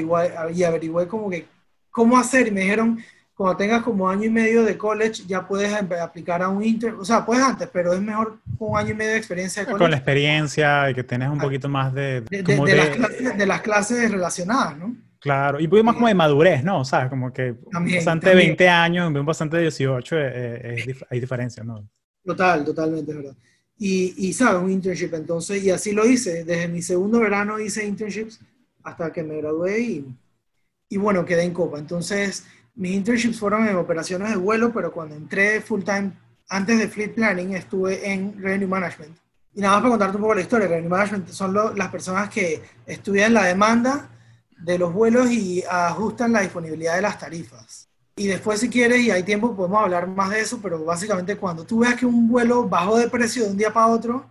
y 0.52 0.62
averigué 0.64 1.06
como 1.06 1.30
que 1.30 1.46
cómo 1.90 2.18
hacer 2.18 2.48
y 2.48 2.50
me 2.50 2.62
dijeron, 2.62 3.02
cuando 3.40 3.56
tengas 3.56 3.82
como 3.82 4.06
año 4.06 4.24
y 4.24 4.28
medio 4.28 4.64
de 4.64 4.76
college, 4.76 5.22
ya 5.26 5.48
puedes 5.48 5.72
empe- 5.72 5.98
aplicar 5.98 6.42
a 6.42 6.50
un 6.50 6.62
inter, 6.62 6.92
o 6.92 7.04
sea, 7.06 7.24
puedes 7.24 7.42
antes, 7.42 7.70
pero 7.72 7.94
es 7.94 8.00
mejor 8.02 8.38
con 8.58 8.72
un 8.72 8.76
año 8.76 8.90
y 8.90 8.94
medio 8.94 9.12
de 9.12 9.16
experiencia 9.16 9.64
de 9.64 9.72
Con 9.72 9.90
la 9.90 9.96
experiencia 9.96 10.90
y 10.90 10.94
que 10.94 11.04
tienes 11.04 11.30
un 11.30 11.38
poquito 11.38 11.66
más 11.66 11.94
de... 11.94 12.20
de, 12.20 12.42
de- 12.42 12.44
como 12.44 12.66
de 12.66 12.72
de- 12.72 12.76
las 12.76 12.90
clases, 12.90 13.38
de 13.38 13.46
las 13.46 13.60
clases 13.62 14.10
relacionadas, 14.10 14.76
¿no? 14.76 14.94
Claro, 15.20 15.58
y 15.58 15.64
un 15.64 15.70
poquito 15.70 15.84
más 15.84 15.94
como 15.94 16.08
de 16.08 16.14
madurez, 16.14 16.62
¿no? 16.62 16.80
O 16.80 16.84
sea, 16.84 17.08
como 17.08 17.32
que 17.32 17.54
También, 17.72 17.96
bastante 17.96 18.26
de 18.26 18.32
también. 18.32 18.48
20 18.50 18.68
años, 18.68 19.10
un 19.10 19.24
bastante 19.24 19.56
de 19.56 19.62
18, 19.62 20.16
eh, 20.18 20.20
eh, 20.34 20.74
es 20.76 20.86
dif- 20.86 21.06
hay 21.08 21.18
diferencia, 21.20 21.64
¿no? 21.64 21.88
Total, 22.22 22.62
totalmente, 22.62 23.10
es 23.10 23.16
verdad. 23.16 23.36
y, 23.78 24.28
y 24.28 24.32
¿sabes? 24.34 24.62
Un 24.62 24.70
internship. 24.70 25.14
Entonces, 25.14 25.64
y 25.64 25.70
así 25.70 25.92
lo 25.92 26.04
hice. 26.06 26.44
Desde 26.44 26.68
mi 26.68 26.82
segundo 26.82 27.20
verano 27.20 27.58
hice 27.58 27.86
internships 27.86 28.38
hasta 28.82 29.10
que 29.10 29.22
me 29.22 29.38
gradué 29.38 29.80
y, 29.80 30.14
y 30.90 30.96
bueno, 30.98 31.24
quedé 31.24 31.44
en 31.44 31.54
Copa. 31.54 31.78
Entonces, 31.78 32.44
mis 32.80 32.92
internships 32.92 33.38
fueron 33.38 33.68
en 33.68 33.76
operaciones 33.76 34.30
de 34.30 34.36
vuelo, 34.36 34.72
pero 34.72 34.90
cuando 34.90 35.14
entré 35.14 35.60
full 35.60 35.82
time, 35.82 36.12
antes 36.48 36.78
de 36.78 36.88
Fleet 36.88 37.10
Planning, 37.10 37.52
estuve 37.52 38.10
en 38.10 38.40
Revenue 38.40 38.66
Management. 38.66 39.18
Y 39.52 39.60
nada 39.60 39.74
más 39.74 39.82
para 39.82 39.90
contarte 39.90 40.16
un 40.16 40.22
poco 40.22 40.34
la 40.34 40.40
historia, 40.40 40.66
Revenue 40.66 40.88
Management 40.88 41.28
son 41.28 41.54
las 41.76 41.88
personas 41.88 42.30
que 42.30 42.62
estudian 42.86 43.34
la 43.34 43.44
demanda 43.44 44.08
de 44.56 44.78
los 44.78 44.94
vuelos 44.94 45.30
y 45.30 45.62
ajustan 45.70 46.32
la 46.32 46.40
disponibilidad 46.40 46.96
de 46.96 47.02
las 47.02 47.18
tarifas. 47.18 47.86
Y 48.16 48.26
después, 48.28 48.60
si 48.60 48.70
quieres, 48.70 49.00
y 49.00 49.10
hay 49.10 49.24
tiempo, 49.24 49.54
podemos 49.54 49.82
hablar 49.82 50.06
más 50.06 50.30
de 50.30 50.40
eso, 50.40 50.58
pero 50.62 50.82
básicamente 50.82 51.36
cuando 51.36 51.66
tú 51.66 51.80
veas 51.80 51.96
que 51.96 52.06
un 52.06 52.28
vuelo 52.28 52.66
bajó 52.66 52.96
de 52.96 53.10
precio 53.10 53.44
de 53.44 53.50
un 53.50 53.58
día 53.58 53.74
para 53.74 53.88
otro, 53.88 54.30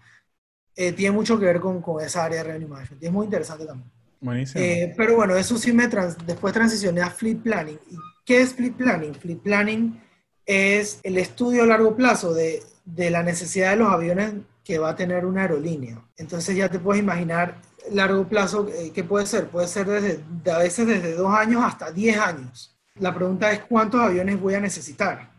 eh, 0.76 0.92
tiene 0.92 1.16
mucho 1.16 1.38
que 1.38 1.46
ver 1.46 1.60
con, 1.60 1.84
con, 1.84 2.04
esa 2.04 2.24
área 2.24 2.40
de 2.40 2.46
revenue 2.46 2.68
management. 2.68 3.04
Y 3.04 3.06
es 3.06 3.12
muy 3.12 3.26
interesante 3.26 3.68
también. 3.68 3.92
Buenísimo. 4.20 4.64
Eh, 4.64 4.92
pero 4.98 5.18
bueno, 5.18 5.36
eso 5.36 5.56
sí 5.56 5.72
me 5.72 5.88
después 5.88 6.52
transicioné 6.52 7.02
a 7.02 7.12
fleet 7.12 7.38
planning. 7.44 7.80
¿Y 7.92 7.96
qué 8.30 8.42
es 8.42 8.54
fleet 8.54 8.74
planning? 8.74 9.16
Fleet 9.16 9.40
planning 9.40 10.00
es 10.46 11.00
el 11.02 11.18
estudio 11.18 11.64
a 11.64 11.66
largo 11.66 11.96
plazo 11.96 12.32
de, 12.32 12.62
de 12.86 13.10
la 13.10 13.24
necesidad 13.24 13.72
de 13.72 13.78
los 13.78 13.92
aviones 13.92 14.34
que 14.64 14.78
va 14.78 14.90
a 14.90 14.96
tener 14.96 15.26
una 15.26 15.42
aerolínea. 15.42 16.00
Entonces 16.16 16.56
ya 16.56 16.70
te 16.70 16.78
puedes 16.78 17.02
imaginar 17.02 17.60
largo 17.92 18.28
plazo, 18.28 18.70
eh, 18.70 18.92
¿qué 18.94 19.04
puede 19.04 19.26
ser? 19.26 19.48
Puede 19.48 19.68
ser 19.68 19.88
desde, 19.88 20.24
a 20.52 20.60
veces 20.60 20.86
desde 20.86 21.16
dos 21.16 21.34
años 21.34 21.64
hasta 21.66 21.92
diez 21.92 22.20
años. 22.20 22.78
La 23.00 23.16
pregunta 23.16 23.52
es 23.52 23.62
cuántos 23.62 24.00
aviones 24.00 24.40
voy 24.40 24.54
a 24.54 24.60
necesitar 24.60 25.32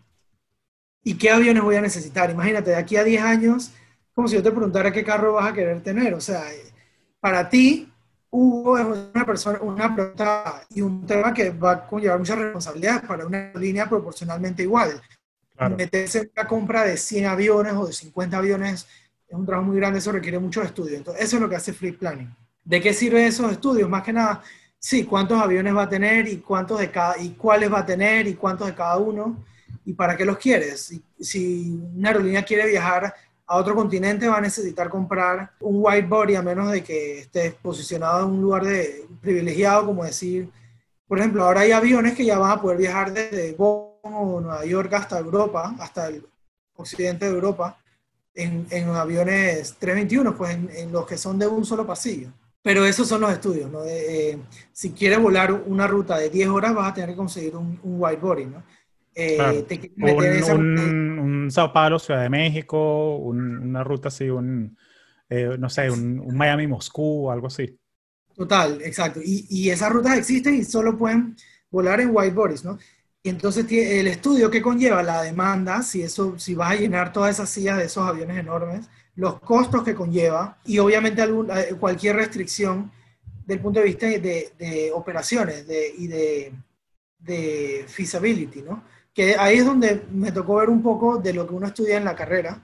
y 1.05 1.15
qué 1.15 1.31
aviones 1.31 1.63
voy 1.63 1.77
a 1.77 1.83
necesitar. 1.83 2.29
Imagínate, 2.29 2.71
de 2.71 2.77
aquí 2.77 2.97
a 2.97 3.05
10 3.05 3.23
años, 3.23 3.73
como 4.15 4.27
si 4.27 4.35
yo 4.35 4.43
te 4.43 4.51
preguntara 4.51 4.91
qué 4.91 5.05
carro 5.05 5.35
vas 5.35 5.49
a 5.49 5.55
querer 5.55 5.81
tener. 5.81 6.13
O 6.15 6.21
sea, 6.21 6.43
para 7.21 7.49
ti, 7.49 7.90
Hugo 8.31 8.79
es 8.79 8.85
una 8.85 9.27
persona, 9.27 9.59
una 9.61 9.95
pregunta 9.95 10.63
y 10.71 10.81
un 10.81 11.05
tema 11.07 11.35
que 11.35 11.51
va 11.51 11.73
a 11.73 11.87
conllevar 11.87 12.19
muchas 12.19 12.39
responsabilidades 12.39 13.03
para 13.03 13.27
una 13.27 13.53
línea 13.55 13.89
proporcionalmente 13.89 14.63
igual. 14.63 15.01
Meterse 15.77 16.21
en 16.21 16.31
una 16.37 16.47
compra 16.47 16.85
de 16.85 16.97
100 16.97 17.27
aviones 17.27 17.73
o 17.75 17.87
de 17.87 17.93
50 17.93 18.37
aviones 18.39 18.87
es 19.29 19.35
un 19.37 19.45
trabajo 19.45 19.69
muy 19.69 19.77
grande, 19.77 19.99
eso 19.99 20.13
requiere 20.13 20.39
mucho 20.39 20.63
estudio. 20.63 20.97
Entonces, 20.97 21.25
eso 21.25 21.37
es 21.37 21.43
lo 21.43 21.49
que 21.49 21.57
hace 21.57 21.73
Fleet 21.73 21.99
Planning. 21.99 22.35
¿De 22.65 22.81
qué 22.81 22.95
sirven 22.95 23.25
esos 23.25 23.51
estudios? 23.53 23.89
Más 23.89 24.03
que 24.03 24.13
nada, 24.13 24.43
Sí, 24.83 25.05
cuántos 25.05 25.39
aviones 25.39 25.77
va 25.77 25.83
a 25.83 25.89
tener 25.91 26.27
y 26.27 26.39
cuántos 26.39 26.81
de 26.81 26.91
cada 26.91 27.19
y 27.19 27.33
cuáles 27.33 27.71
va 27.71 27.81
a 27.81 27.87
tener 27.87 28.27
y 28.27 28.35
cuántos 28.35 28.67
de 28.67 28.75
cada 28.75 28.97
uno 28.97 29.45
y 29.85 29.93
para 29.93 30.17
qué 30.17 30.25
los 30.25 30.39
quieres. 30.39 30.81
Si, 30.81 31.03
si 31.21 31.79
una 31.95 32.09
aerolínea 32.09 32.43
quiere 32.43 32.67
viajar 32.67 33.15
a 33.51 33.57
otro 33.57 33.75
continente 33.75 34.29
va 34.29 34.37
a 34.37 34.41
necesitar 34.41 34.89
comprar 34.89 35.51
un 35.59 35.81
white 35.83 36.07
body 36.07 36.37
a 36.37 36.43
menos 36.43 36.71
de 36.71 36.85
que 36.85 37.19
esté 37.19 37.51
posicionado 37.51 38.25
en 38.25 38.35
un 38.35 38.43
lugar 38.43 38.65
de 38.65 39.09
privilegiado, 39.21 39.87
como 39.87 40.05
decir, 40.05 40.49
por 41.09 41.19
ejemplo, 41.19 41.43
ahora 41.43 41.63
hay 41.63 41.73
aviones 41.73 42.15
que 42.15 42.25
ya 42.25 42.39
van 42.39 42.53
a 42.53 42.63
poder 42.63 42.79
viajar 42.79 43.13
desde 43.13 43.57
o 43.59 44.41
Nueva 44.41 44.65
York 44.65 44.93
hasta 44.95 45.19
Europa, 45.19 45.75
hasta 45.81 46.07
el 46.07 46.25
occidente 46.77 47.25
de 47.25 47.33
Europa, 47.33 47.77
en, 48.35 48.69
en 48.71 48.89
aviones 48.91 49.75
321, 49.81 50.37
pues 50.37 50.55
en 50.55 50.93
los 50.93 51.05
que 51.05 51.19
son 51.19 51.37
de 51.37 51.49
un 51.49 51.65
solo 51.65 51.85
pasillo. 51.85 52.31
Pero 52.63 52.85
esos 52.85 53.09
son 53.09 53.23
los 53.23 53.33
estudios, 53.33 53.69
¿no? 53.69 53.85
Eh, 53.85 54.39
si 54.71 54.91
quieres 54.93 55.19
volar 55.19 55.53
una 55.53 55.89
ruta 55.89 56.19
de 56.19 56.31
10 56.31 56.49
horas, 56.51 56.73
vas 56.73 56.91
a 56.91 56.95
tener 56.95 57.11
que 57.11 57.17
conseguir 57.17 57.57
un, 57.57 57.81
un 57.83 58.01
whiteboarding, 58.01 58.53
¿no? 58.53 58.63
Eh, 59.15 59.67
un, 60.53 61.19
un, 61.19 61.51
Sao 61.51 61.73
Paulo, 61.73 61.99
Ciudad 61.99 62.23
de 62.23 62.31
México, 62.31 63.17
una 63.17 63.83
ruta 63.83 64.09
así, 64.09 64.31
un, 64.31 64.77
eh, 65.29 65.57
no 65.59 65.69
sé, 65.69 65.91
un, 65.91 66.35
Miami-Moscú 66.35 67.27
o 67.27 67.31
algo 67.31 67.49
así. 67.49 67.79
Total, 68.35 68.81
exacto. 68.83 69.21
Y, 69.23 69.47
y, 69.51 69.71
esas 69.71 69.91
rutas 69.91 70.17
existen 70.17 70.55
y 70.55 70.65
solo 70.65 70.97
pueden 70.97 71.37
volar 71.71 72.01
en 72.01 72.15
whiteboards, 72.15 72.65
¿no? 72.65 72.79
Y 73.23 73.29
entonces 73.29 73.67
el 73.71 74.07
estudio 74.07 74.51
que 74.51 74.63
conlleva 74.63 75.03
la 75.03 75.23
demanda, 75.23 75.83
si, 75.83 76.03
eso, 76.03 76.39
si 76.39 76.55
vas 76.55 76.73
a 76.73 76.77
llenar 76.77 77.13
todas 77.13 77.35
esas 77.37 77.51
sillas 77.51 77.77
de 77.77 77.85
esos 77.85 78.09
aviones 78.09 78.39
enormes, 78.39 78.89
los 79.15 79.41
costos 79.41 79.85
que 79.85 79.95
conlleva 79.95 80.59
y 80.65 80.79
obviamente 80.79 81.23
eh, 81.23 81.75
cualquier 81.79 82.17
restricción 82.17 82.91
del 83.45 83.61
punto 83.61 83.81
de 83.81 83.87
vista 83.87 84.07
de, 84.07 84.91
operaciones 84.95 85.67
y 85.99 86.07
de, 86.07 86.55
de, 87.19 87.85
feasibility, 87.89 88.63
¿no? 88.63 88.85
Que 89.15 89.37
ahí 89.39 89.59
es 89.59 89.67
donde 89.67 90.03
me 90.13 90.33
tocó 90.33 90.57
ver 90.57 90.69
un 90.69 90.83
poco 90.83 91.19
de 91.19 91.33
lo 91.33 91.47
que 91.47 91.55
uno 91.55 91.67
estudia 91.67 91.97
en 91.97 92.05
la 92.05 92.15
carrera, 92.15 92.63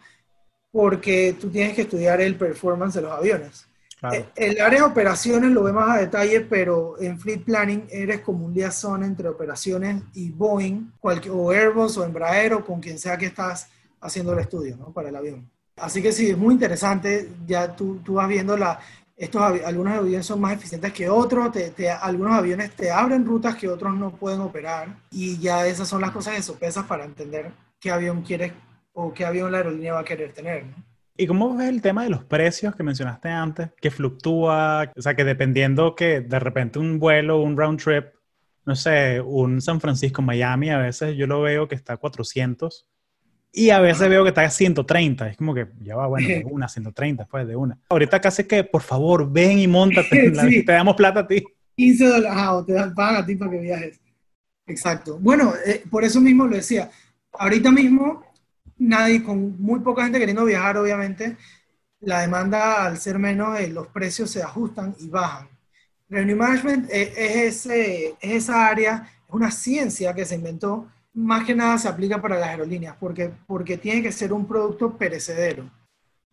porque 0.70 1.36
tú 1.40 1.50
tienes 1.50 1.74
que 1.74 1.82
estudiar 1.82 2.20
el 2.20 2.36
performance 2.36 2.94
de 2.94 3.02
los 3.02 3.12
aviones. 3.12 3.66
Eh, 4.12 4.26
el 4.36 4.60
área 4.60 4.80
de 4.80 4.86
operaciones 4.86 5.50
lo 5.50 5.64
ve 5.64 5.72
más 5.72 5.96
a 5.96 6.00
detalle, 6.00 6.42
pero 6.42 7.00
en 7.00 7.18
Fleet 7.18 7.44
Planning 7.44 7.86
eres 7.90 8.20
como 8.20 8.44
un 8.44 8.54
liazón 8.54 9.02
entre 9.02 9.28
operaciones 9.28 10.02
y 10.14 10.30
Boeing, 10.30 10.92
o 11.00 11.50
Airbus 11.50 11.96
o 11.96 12.04
Embraer 12.04 12.52
o 12.52 12.64
con 12.64 12.80
quien 12.80 12.98
sea 12.98 13.16
que 13.16 13.26
estás 13.26 13.68
haciendo 14.00 14.32
el 14.32 14.40
estudio 14.40 14.76
¿no? 14.76 14.92
para 14.92 15.08
el 15.08 15.16
avión. 15.16 15.50
Así 15.76 16.02
que 16.02 16.12
sí, 16.12 16.30
es 16.30 16.38
muy 16.38 16.54
interesante. 16.54 17.30
Ya 17.46 17.74
tú, 17.74 18.00
tú 18.04 18.14
vas 18.14 18.28
viendo 18.28 18.56
la, 18.56 18.78
estos 19.16 19.40
algunos 19.42 19.94
aviones 19.94 20.26
son 20.26 20.40
más 20.40 20.52
eficientes 20.52 20.92
que 20.92 21.08
otros, 21.08 21.50
te, 21.52 21.90
algunos 21.90 22.34
aviones 22.34 22.72
te 22.72 22.90
abren 22.90 23.24
rutas 23.24 23.56
que 23.56 23.68
otros 23.68 23.94
no 23.94 24.10
pueden 24.10 24.40
operar 24.40 24.94
y 25.10 25.38
ya 25.38 25.66
esas 25.66 25.88
son 25.88 26.02
las 26.02 26.10
cosas 26.10 26.34
de 26.34 26.42
sopesas 26.42 26.84
para 26.84 27.04
entender 27.04 27.50
qué 27.80 27.90
avión 27.90 28.22
quieres 28.22 28.52
o 28.92 29.12
qué 29.14 29.24
avión 29.24 29.50
la 29.50 29.58
aerolínea 29.58 29.94
va 29.94 30.00
a 30.00 30.04
querer 30.04 30.32
tener. 30.32 30.64
¿Y 31.16 31.26
cómo 31.26 31.56
ves 31.56 31.70
el 31.70 31.80
tema 31.80 32.04
de 32.04 32.10
los 32.10 32.24
precios 32.24 32.76
que 32.76 32.82
mencionaste 32.82 33.30
antes? 33.30 33.70
Que 33.80 33.90
fluctúa, 33.90 34.92
o 34.94 35.00
sea, 35.00 35.16
que 35.16 35.24
dependiendo 35.24 35.94
que 35.94 36.20
de 36.20 36.38
repente 36.38 36.78
un 36.78 36.98
vuelo, 36.98 37.40
un 37.40 37.56
round 37.56 37.82
trip, 37.82 38.08
no 38.66 38.76
sé, 38.76 39.22
un 39.22 39.62
San 39.62 39.80
Francisco-Miami, 39.80 40.70
a 40.70 40.78
veces 40.78 41.16
yo 41.16 41.26
lo 41.26 41.40
veo 41.40 41.68
que 41.68 41.74
está 41.74 41.94
a 41.94 41.96
400 41.96 42.86
y 43.56 43.70
a 43.70 43.80
veces 43.80 44.06
veo 44.10 44.22
que 44.22 44.28
está 44.28 44.42
a 44.42 44.50
130. 44.50 45.30
Es 45.30 45.36
como 45.38 45.54
que 45.54 45.66
ya 45.80 45.96
va, 45.96 46.06
bueno, 46.06 46.28
de 46.28 46.44
una, 46.44 46.68
130, 46.68 47.24
pues 47.24 47.48
de 47.48 47.56
una. 47.56 47.78
Ahorita 47.88 48.20
casi 48.20 48.44
que, 48.44 48.62
por 48.64 48.82
favor, 48.82 49.32
ven 49.32 49.58
y 49.58 49.66
montate. 49.66 50.30
Te 50.66 50.72
damos 50.72 50.94
plata 50.94 51.20
a 51.20 51.26
ti. 51.26 51.42
15 51.74 52.06
dólares, 52.06 52.38
ah, 52.38 52.62
te 52.66 52.72
dan 52.74 52.94
paga 52.94 53.18
a 53.20 53.26
ti 53.26 53.34
para 53.34 53.50
que 53.50 53.58
viajes. 53.58 54.00
Exacto. 54.66 55.18
Bueno, 55.18 55.54
eh, 55.66 55.82
por 55.90 56.04
eso 56.04 56.20
mismo 56.20 56.46
lo 56.46 56.54
decía. 56.54 56.90
Ahorita 57.32 57.70
mismo, 57.70 58.24
nadie, 58.76 59.22
con 59.22 59.58
muy 59.58 59.80
poca 59.80 60.04
gente 60.04 60.18
queriendo 60.18 60.44
viajar, 60.44 60.76
obviamente, 60.76 61.36
la 62.00 62.20
demanda 62.20 62.84
al 62.84 62.98
ser 62.98 63.18
menos, 63.18 63.58
eh, 63.58 63.68
los 63.68 63.86
precios 63.88 64.30
se 64.30 64.42
ajustan 64.42 64.94
y 64.98 65.08
bajan. 65.08 65.48
Revenue 66.10 66.36
Management 66.36 66.90
eh, 66.90 67.12
es, 67.16 67.66
ese, 67.66 68.08
es 68.20 68.44
esa 68.44 68.66
área, 68.66 69.10
es 69.26 69.34
una 69.34 69.50
ciencia 69.50 70.14
que 70.14 70.26
se 70.26 70.34
inventó 70.34 70.88
más 71.16 71.46
que 71.46 71.54
nada 71.54 71.78
se 71.78 71.88
aplica 71.88 72.20
para 72.20 72.38
las 72.38 72.50
aerolíneas, 72.50 72.94
porque, 73.00 73.32
porque 73.46 73.78
tiene 73.78 74.02
que 74.02 74.12
ser 74.12 74.32
un 74.34 74.46
producto 74.46 74.96
perecedero. 74.96 75.70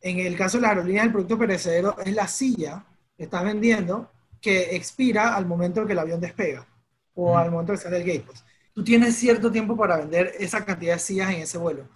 En 0.01 0.19
el 0.19 0.35
caso 0.35 0.57
de 0.57 0.63
las 0.63 0.71
aerolíneas, 0.71 1.05
el 1.05 1.11
producto 1.13 1.37
perecedero 1.37 1.95
es 1.99 2.13
la 2.13 2.27
silla 2.27 2.85
que 3.15 3.23
estás 3.23 3.45
vendiendo 3.45 4.11
que 4.41 4.75
expira 4.75 5.35
al 5.35 5.45
momento 5.45 5.85
que 5.85 5.93
el 5.93 5.99
avión 5.99 6.19
despega 6.19 6.67
o 7.13 7.37
al 7.37 7.49
momento 7.49 7.71
que 7.71 7.79
sale 7.79 7.97
el 7.97 8.03
gate. 8.03 8.25
Pues. 8.25 8.43
Tú 8.73 8.83
tienes 8.83 9.15
cierto 9.15 9.49
tiempo 9.49 9.77
para 9.77 9.97
vender 9.97 10.33
esa 10.37 10.65
cantidad 10.65 10.95
de 10.95 10.99
sillas 10.99 11.31
en 11.31 11.41
ese 11.41 11.57
vuelo. 11.57 11.87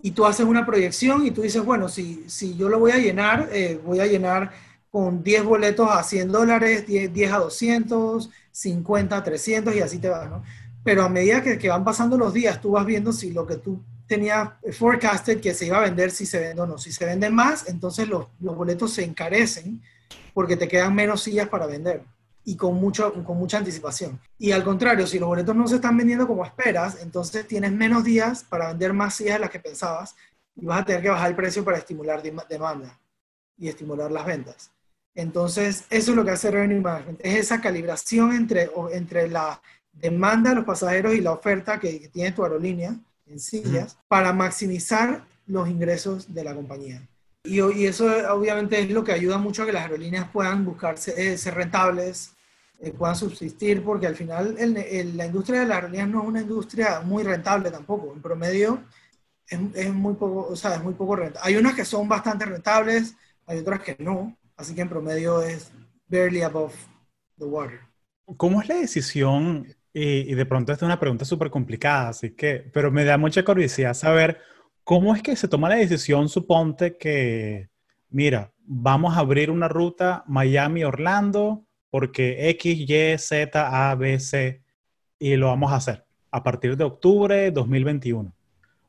Y 0.00 0.12
tú 0.12 0.24
haces 0.24 0.46
una 0.46 0.64
proyección 0.64 1.26
y 1.26 1.30
tú 1.30 1.42
dices, 1.42 1.62
bueno, 1.62 1.88
si, 1.90 2.24
si 2.30 2.56
yo 2.56 2.70
lo 2.70 2.78
voy 2.78 2.92
a 2.92 2.98
llenar, 2.98 3.50
eh, 3.52 3.78
voy 3.84 4.00
a 4.00 4.06
llenar 4.06 4.52
con 4.88 5.22
10 5.22 5.44
boletos 5.44 5.90
a 5.90 6.02
100 6.02 6.32
dólares, 6.32 6.86
10, 6.86 7.12
10 7.12 7.32
a 7.32 7.38
200, 7.38 8.30
50 8.50 9.16
a 9.16 9.24
300 9.24 9.74
y 9.74 9.80
así 9.80 9.98
te 9.98 10.08
va, 10.08 10.24
¿no? 10.24 10.42
Pero 10.88 11.02
a 11.02 11.10
medida 11.10 11.42
que, 11.42 11.68
van 11.68 11.84
pasando 11.84 12.16
los 12.16 12.32
días, 12.32 12.62
tú 12.62 12.70
vas 12.70 12.86
viendo 12.86 13.12
si 13.12 13.30
lo 13.30 13.46
que 13.46 13.56
tú 13.56 13.84
tenías 14.06 14.52
forecasted 14.72 15.38
que 15.38 15.52
se 15.52 15.66
iba 15.66 15.76
a 15.76 15.82
vender, 15.82 16.10
si 16.10 16.24
se 16.24 16.38
vende 16.38 16.62
o 16.62 16.66
no. 16.66 16.78
Si 16.78 16.92
se 16.92 17.04
vende 17.04 17.28
más, 17.28 17.68
entonces 17.68 18.08
los, 18.08 18.28
boletos 18.38 18.94
se 18.94 19.04
encarecen 19.04 19.82
porque 20.32 20.56
te 20.56 20.66
quedan 20.66 20.94
menos 20.94 21.22
sillas 21.22 21.46
para 21.46 21.66
vender 21.66 22.04
y 22.42 22.56
con, 22.56 22.76
mucho, 22.76 23.12
con 23.22 23.36
mucha 23.36 23.58
anticipación. 23.58 24.18
Y 24.38 24.52
al 24.52 24.64
contrario, 24.64 25.06
si 25.06 25.18
los 25.18 25.28
boletos 25.28 25.54
no 25.54 25.68
se 25.68 25.74
están 25.74 25.94
vendiendo 25.94 26.26
como 26.26 26.42
esperas, 26.42 27.02
entonces 27.02 27.46
tienes 27.46 27.70
menos 27.70 28.02
días 28.02 28.44
para 28.44 28.68
vender 28.68 28.94
más 28.94 29.14
sillas 29.14 29.34
de 29.34 29.40
las 29.40 29.50
que 29.50 29.60
pensabas 29.60 30.16
y 30.56 30.64
vas 30.64 30.80
a 30.80 30.84
tener 30.86 31.02
que 31.02 31.10
bajar 31.10 31.28
el 31.28 31.36
precio 31.36 31.62
para 31.66 31.76
estimular 31.76 32.22
demanda 32.22 32.98
y 33.58 33.68
estimular 33.68 34.10
las 34.10 34.24
ventas. 34.24 34.70
Entonces, 35.14 35.84
eso 35.90 36.12
es 36.12 36.16
lo 36.16 36.24
que 36.24 36.30
hace 36.30 36.50
Revenue 36.50 36.80
Management, 36.80 37.20
es 37.22 37.34
esa 37.34 37.60
calibración 37.60 38.32
entre, 38.32 38.70
entre 38.92 39.28
la 39.28 39.60
demanda 40.00 40.52
a 40.52 40.54
los 40.54 40.64
pasajeros 40.64 41.14
y 41.14 41.20
la 41.20 41.32
oferta 41.32 41.78
que, 41.78 42.08
tiene 42.12 42.32
tu 42.32 42.42
aerolínea 42.42 42.94
en 43.26 43.40
sillas 43.40 43.98
para 44.08 44.32
maximizar 44.32 45.24
los 45.46 45.68
ingresos 45.68 46.32
de 46.32 46.44
la 46.44 46.54
compañía. 46.54 47.06
Y, 47.44 47.60
y, 47.60 47.86
eso 47.86 48.06
obviamente 48.32 48.80
es 48.80 48.90
lo 48.90 49.04
que 49.04 49.12
ayuda 49.12 49.38
mucho 49.38 49.62
a 49.62 49.66
que 49.66 49.72
las 49.72 49.82
aerolíneas 49.82 50.28
puedan 50.30 50.64
buscarse, 50.64 51.14
eh, 51.16 51.38
ser 51.38 51.54
rentables, 51.54 52.32
eh, 52.80 52.92
puedan 52.92 53.16
subsistir, 53.16 53.82
porque 53.82 54.06
al 54.06 54.14
final 54.14 54.56
la 54.56 55.26
industria 55.26 55.60
de 55.60 55.66
las 55.66 55.76
aerolíneas 55.76 56.08
no 56.08 56.22
es 56.22 56.28
una 56.28 56.40
industria 56.42 57.00
muy 57.00 57.24
rentable 57.24 57.70
tampoco. 57.70 58.12
En 58.14 58.22
promedio, 58.22 58.84
es, 59.48 59.92
muy 59.92 60.14
poco, 60.14 60.52
o 60.52 60.56
sea, 60.56 60.74
es 60.74 60.82
muy 60.82 60.94
poco 60.94 61.16
rentable. 61.16 61.40
Hay 61.42 61.56
unas 61.56 61.74
que 61.74 61.84
son 61.84 62.08
bastante 62.08 62.44
rentables, 62.44 63.16
hay 63.46 63.58
otras 63.58 63.82
que 63.82 63.96
no, 63.98 64.36
así 64.56 64.74
que 64.74 64.82
en 64.82 64.88
promedio 64.88 65.42
es 65.42 65.72
barely 66.06 66.42
above 66.42 66.74
the 67.38 67.46
water. 67.46 67.80
¿Cómo 68.36 68.60
es 68.60 68.68
la 68.68 68.76
decisión? 68.76 69.66
Y, 69.92 70.34
de 70.34 70.46
pronto 70.46 70.72
esta 70.72 70.84
es 70.84 70.88
una 70.88 71.00
pregunta 71.00 71.24
súper 71.24 71.50
complicada, 71.50 72.10
así 72.10 72.30
que, 72.30 72.70
pero 72.72 72.90
me 72.90 73.04
da 73.04 73.18
mucha 73.18 73.44
curiosidad 73.44 73.94
saber 73.94 74.38
cómo 74.84 75.14
es 75.14 75.22
que 75.22 75.34
se 75.34 75.48
toma 75.48 75.68
la 75.68 75.76
decisión, 75.76 76.28
suponte 76.28 76.96
que, 76.96 77.68
mira, 78.10 78.52
vamos 78.64 79.16
a 79.16 79.20
abrir 79.20 79.50
una 79.50 79.68
ruta 79.68 80.24
Miami-Orlando 80.26 81.64
porque 81.90 82.50
X, 82.50 82.84
Y, 82.88 83.18
Z, 83.18 83.90
A, 83.90 83.94
B, 83.94 84.20
C, 84.20 84.62
y 85.18 85.36
lo 85.36 85.48
vamos 85.48 85.72
a 85.72 85.76
hacer 85.76 86.04
a 86.30 86.42
partir 86.42 86.76
de 86.76 86.84
octubre 86.84 87.34
de 87.34 87.50
2021. 87.50 88.28
O 88.28 88.34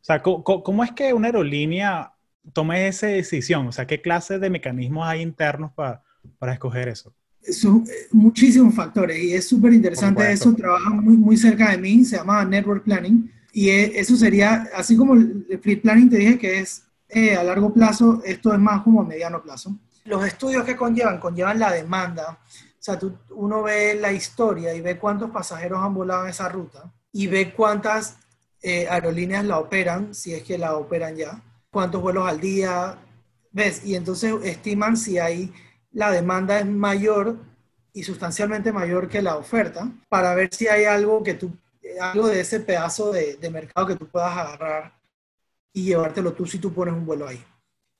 sea, 0.02 0.22
¿cómo, 0.22 0.84
es 0.84 0.92
que 0.92 1.14
una 1.14 1.28
aerolínea 1.28 2.14
tome 2.54 2.88
esa 2.88 3.08
decisión? 3.08 3.68
O 3.68 3.72
sea, 3.72 3.88
¿qué 3.88 4.02
clase 4.02 4.40
de 4.40 4.50
mecanismos 4.50 5.08
hay 5.08 5.22
internos 5.22 5.72
para, 5.74 6.04
para 6.38 6.54
escoger 6.54 6.88
eso? 6.88 7.14
Son 7.52 7.84
eh, 7.88 8.08
muchísimos 8.12 8.76
factores 8.76 9.22
y 9.24 9.34
es 9.34 9.48
súper 9.48 9.74
interesante 9.74 10.32
eso, 10.32 10.54
trabaja 10.54 10.90
muy, 10.90 11.18
muy 11.18 11.38
cerca 11.38 11.72
de 11.72 11.78
mí, 11.78 12.04
se 12.06 12.18
llama 12.18 12.44
Network 12.46 12.84
Planning 12.84 13.32
y 13.52 13.70
e, 13.70 14.00
eso 14.00 14.16
sería, 14.16 14.68
así 14.76 14.96
como 14.96 15.14
el 15.14 15.60
Fleet 15.62 15.82
Planning 15.82 16.10
te 16.10 16.18
dije 16.18 16.38
que 16.38 16.60
es 16.60 16.84
eh, 17.10 17.36
a 17.36 17.44
largo 17.44 17.74
plazo, 17.74 18.22
esto 18.24 18.54
es 18.54 18.60
más 18.60 18.84
como 18.84 19.02
a 19.02 19.06
mediano 19.06 19.42
plazo. 19.42 19.76
Los 20.06 20.26
estudios 20.26 20.64
que 20.64 20.76
conllevan, 20.76 21.20
conllevan 21.20 21.60
la 21.60 21.72
demanda, 21.72 22.40
o 22.44 22.82
sea, 22.82 22.98
tú, 23.00 23.18
uno 23.32 23.64
ve 23.64 23.96
la 23.96 24.12
historia 24.12 24.74
y 24.74 24.82
ve 24.82 24.98
cuántos 24.98 25.32
pasajeros 25.32 25.80
han 25.84 25.94
volado 25.94 26.24
en 26.24 26.30
esa 26.30 26.50
ruta 26.50 26.92
y 27.12 27.28
ve 27.28 27.54
cuántas 27.54 28.18
eh, 28.62 28.88
aerolíneas 28.90 29.46
la 29.46 29.60
operan, 29.60 30.14
si 30.14 30.34
es 30.34 30.44
que 30.44 30.58
la 30.58 30.76
operan 30.76 31.16
ya, 31.16 31.42
cuántos 31.72 32.02
vuelos 32.02 32.28
al 32.28 32.40
día, 32.40 32.98
¿ves? 33.52 33.82
Y 33.86 33.96
entonces 33.96 34.34
estiman 34.44 34.98
si 34.98 35.18
hay 35.18 35.52
la 35.92 36.12
demanda 36.12 36.60
es 36.60 36.66
mayor 36.66 37.38
y 37.94 38.04
sustancialmente 38.04 38.72
mayor 38.72 39.10
que 39.10 39.22
la 39.22 39.38
oferta 39.38 39.92
para 40.08 40.36
ver 40.36 40.54
si 40.54 40.68
hay 40.68 40.86
algo 40.86 41.24
que 41.24 41.34
tú 41.34 41.52
algo 42.00 42.28
de 42.28 42.42
ese 42.42 42.60
pedazo 42.60 43.12
de, 43.12 43.38
mercado 43.52 43.88
que 43.88 43.96
tú 43.96 44.08
puedas 44.08 44.36
agarrar 44.36 44.94
y 45.74 45.84
llevártelo 45.86 46.34
tú 46.34 46.46
si 46.46 46.60
tú 46.60 46.74
pones 46.74 46.94
un 46.94 47.06
vuelo 47.06 47.28
ahí. 47.28 47.44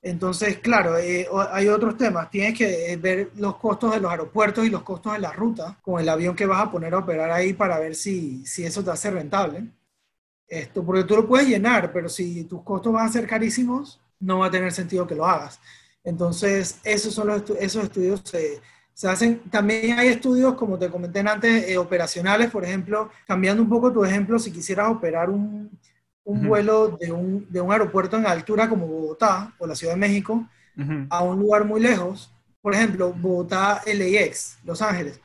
Entonces, 0.02 0.58
claro, 0.58 0.96
eh, 0.96 1.28
hay 1.50 1.68
otros 1.68 1.96
temas. 1.96 2.30
Tienes 2.30 2.56
que 2.56 2.92
eh, 2.92 2.96
ver 2.96 3.32
los 3.36 3.56
costos 3.56 3.92
de 3.92 4.00
los 4.00 4.10
aeropuertos 4.10 4.64
y 4.66 4.70
los 4.70 4.82
costos 4.82 5.12
de 5.12 5.18
la 5.18 5.32
ruta 5.32 5.78
con 5.82 6.00
el 6.00 6.08
avión 6.08 6.34
que 6.34 6.46
vas 6.46 6.62
a 6.62 6.70
poner 6.70 6.94
a 6.94 6.98
operar 6.98 7.30
ahí 7.30 7.52
para 7.52 7.78
ver 7.78 7.94
si, 7.94 8.44
si 8.46 8.64
eso 8.64 8.82
te 8.82 8.90
hace 8.90 9.10
rentable. 9.10 9.64
Esto, 10.48 10.84
porque 10.84 11.04
tú 11.04 11.16
lo 11.16 11.28
puedes 11.28 11.48
llenar, 11.48 11.92
pero 11.92 12.08
si 12.08 12.44
tus 12.44 12.62
costos 12.62 12.92
van 12.92 13.06
a 13.06 13.12
ser 13.12 13.26
carísimos, 13.26 14.00
no 14.18 14.38
va 14.38 14.46
a 14.46 14.50
tener 14.50 14.72
sentido 14.72 15.06
que 15.06 15.14
lo 15.14 15.26
hagas. 15.26 15.60
Entonces, 16.04 16.78
esos 16.84 17.14
son 17.14 17.28
los 17.28 17.42
esos 17.58 17.84
estudios 17.84 18.22
se, 18.24 18.60
se, 18.92 19.08
hacen. 19.08 19.40
También 19.50 19.98
hay 19.98 20.08
estudios, 20.08 20.54
como 20.54 20.78
te 20.78 20.88
comenté 20.88 21.20
antes, 21.20 21.68
eh, 21.68 21.78
operacionales, 21.78 22.50
por 22.50 22.64
ejemplo, 22.64 23.10
cambiando 23.26 23.62
un 23.62 23.68
poco 23.68 23.92
tu 23.92 24.04
ejemplo, 24.04 24.38
si 24.38 24.50
quisieras 24.50 24.90
operar 24.90 25.28
un, 25.30 25.70
un 26.24 26.46
vuelo 26.46 26.96
de 27.00 27.12
un, 27.12 27.46
de 27.50 27.60
un, 27.60 27.72
aeropuerto 27.72 28.16
en 28.16 28.26
altura 28.26 28.68
como 28.68 28.86
Bogotá 28.86 29.54
o 29.58 29.66
la 29.66 29.74
Ciudad 29.74 29.94
de 29.94 30.00
México 30.00 30.46
a 31.10 31.22
un 31.22 31.38
lugar 31.38 31.66
muy 31.66 31.78
lejos, 31.78 32.32
por 32.62 32.74
ejemplo, 32.74 33.12
Bogotá 33.12 33.82
LAX, 33.86 34.58
Los 34.64 34.80
Ángeles. 34.80 35.20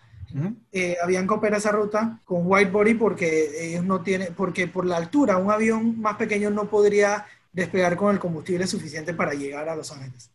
Eh, 0.73 0.97
habían 1.01 1.25
que 1.25 1.33
operar 1.33 1.59
esa 1.59 1.71
ruta 1.71 2.19
con 2.25 2.41
white 2.43 2.69
body 2.69 2.95
porque 2.95 3.69
ellos 3.69 3.85
no 3.85 4.01
tienen, 4.01 4.33
porque 4.33 4.67
por 4.67 4.85
la 4.85 4.97
altura 4.97 5.37
un 5.37 5.49
avión 5.49 6.01
más 6.01 6.17
pequeño 6.17 6.49
no 6.49 6.69
podría 6.69 7.25
despegar 7.53 7.95
con 7.95 8.13
el 8.13 8.19
combustible 8.19 8.67
suficiente 8.67 9.13
para 9.13 9.33
llegar 9.33 9.69
a 9.69 9.77
Los 9.77 9.93
Ángeles. 9.93 10.34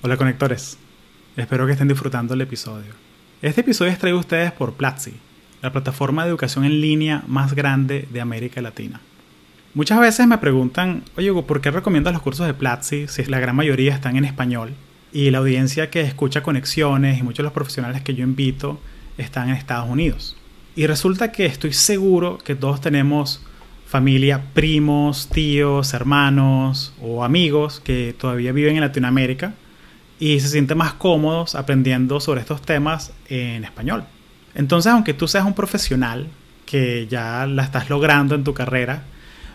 Hola 0.00 0.16
conectores, 0.16 0.78
espero 1.36 1.66
que 1.66 1.72
estén 1.72 1.88
disfrutando 1.88 2.32
el 2.32 2.40
episodio. 2.40 2.92
Este 3.42 3.62
episodio 3.62 3.90
es 3.90 3.98
traído 3.98 4.18
a 4.18 4.20
ustedes 4.20 4.52
por 4.52 4.74
Platzi, 4.74 5.14
la 5.60 5.72
plataforma 5.72 6.22
de 6.22 6.28
educación 6.28 6.64
en 6.64 6.80
línea 6.80 7.24
más 7.26 7.52
grande 7.52 8.06
de 8.12 8.20
América 8.20 8.62
Latina. 8.62 9.00
Muchas 9.74 9.98
veces 9.98 10.28
me 10.28 10.38
preguntan, 10.38 11.02
oye, 11.16 11.32
¿por 11.42 11.60
qué 11.60 11.72
recomiendas 11.72 12.12
los 12.12 12.22
cursos 12.22 12.46
de 12.46 12.54
Platzi 12.54 13.08
si 13.08 13.24
la 13.24 13.40
gran 13.40 13.56
mayoría 13.56 13.92
están 13.92 14.16
en 14.16 14.24
español? 14.24 14.72
Y 15.12 15.32
la 15.32 15.38
audiencia 15.38 15.90
que 15.90 16.02
escucha 16.02 16.44
conexiones 16.44 17.18
y 17.18 17.24
muchos 17.24 17.38
de 17.38 17.44
los 17.44 17.52
profesionales 17.52 18.00
que 18.02 18.14
yo 18.14 18.22
invito 18.22 18.80
están 19.16 19.48
en 19.48 19.56
Estados 19.56 19.90
Unidos. 19.90 20.36
Y 20.76 20.86
resulta 20.86 21.32
que 21.32 21.44
estoy 21.44 21.72
seguro 21.72 22.38
que 22.38 22.54
todos 22.54 22.80
tenemos 22.80 23.44
familia, 23.84 24.44
primos, 24.54 25.28
tíos, 25.28 25.92
hermanos 25.92 26.94
o 27.02 27.24
amigos 27.24 27.80
que 27.80 28.14
todavía 28.16 28.52
viven 28.52 28.76
en 28.76 28.82
Latinoamérica 28.82 29.54
y 30.18 30.40
se 30.40 30.48
sienten 30.48 30.78
más 30.78 30.94
cómodos 30.94 31.54
aprendiendo 31.54 32.20
sobre 32.20 32.40
estos 32.40 32.62
temas 32.62 33.12
en 33.28 33.64
español. 33.64 34.04
Entonces, 34.54 34.92
aunque 34.92 35.14
tú 35.14 35.28
seas 35.28 35.44
un 35.44 35.54
profesional 35.54 36.28
que 36.66 37.06
ya 37.08 37.46
la 37.46 37.62
estás 37.62 37.88
logrando 37.88 38.34
en 38.34 38.44
tu 38.44 38.54
carrera, 38.54 39.04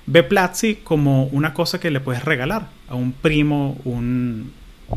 Ve 0.05 0.23
Platzi 0.23 0.75
como 0.83 1.25
una 1.25 1.53
cosa 1.53 1.79
que 1.79 1.89
le 1.89 2.01
puedes 2.01 2.25
regalar 2.25 2.67
a 2.89 2.95
un 2.95 3.13
primo, 3.13 3.77
un 3.85 4.51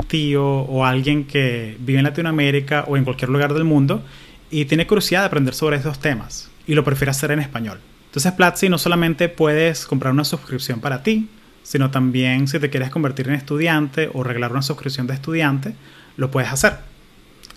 tío 0.09 0.45
o 0.45 0.85
alguien 0.85 1.25
que 1.25 1.77
vive 1.79 1.99
en 1.99 2.05
Latinoamérica 2.05 2.85
o 2.89 2.97
en 2.97 3.05
cualquier 3.05 3.31
lugar 3.31 3.55
del 3.55 3.65
mundo 3.65 4.03
y 4.51 4.65
tiene 4.65 4.87
curiosidad 4.87 5.21
de 5.21 5.27
aprender 5.27 5.55
sobre 5.55 5.77
esos 5.77 6.01
temas 6.01 6.51
y 6.67 6.75
lo 6.75 6.83
prefiere 6.83 7.13
hacer 7.13 7.31
en 7.31 7.39
español. 7.39 7.79
Entonces 8.07 8.33
Platzi 8.33 8.69
no 8.69 8.79
solamente 8.79 9.29
puedes 9.29 9.87
comprar 9.87 10.13
una 10.13 10.25
suscripción 10.25 10.81
para 10.81 11.03
ti, 11.03 11.29
sino 11.67 11.91
también 11.91 12.47
si 12.47 12.61
te 12.61 12.71
quieres 12.71 12.91
convertir 12.91 13.27
en 13.27 13.35
estudiante 13.35 14.09
o 14.15 14.23
regalar 14.23 14.53
una 14.53 14.63
suscripción 14.63 15.09
de 15.09 15.15
estudiante, 15.15 15.75
lo 16.17 16.31
puedes 16.31 16.53
hacer. 16.53 16.75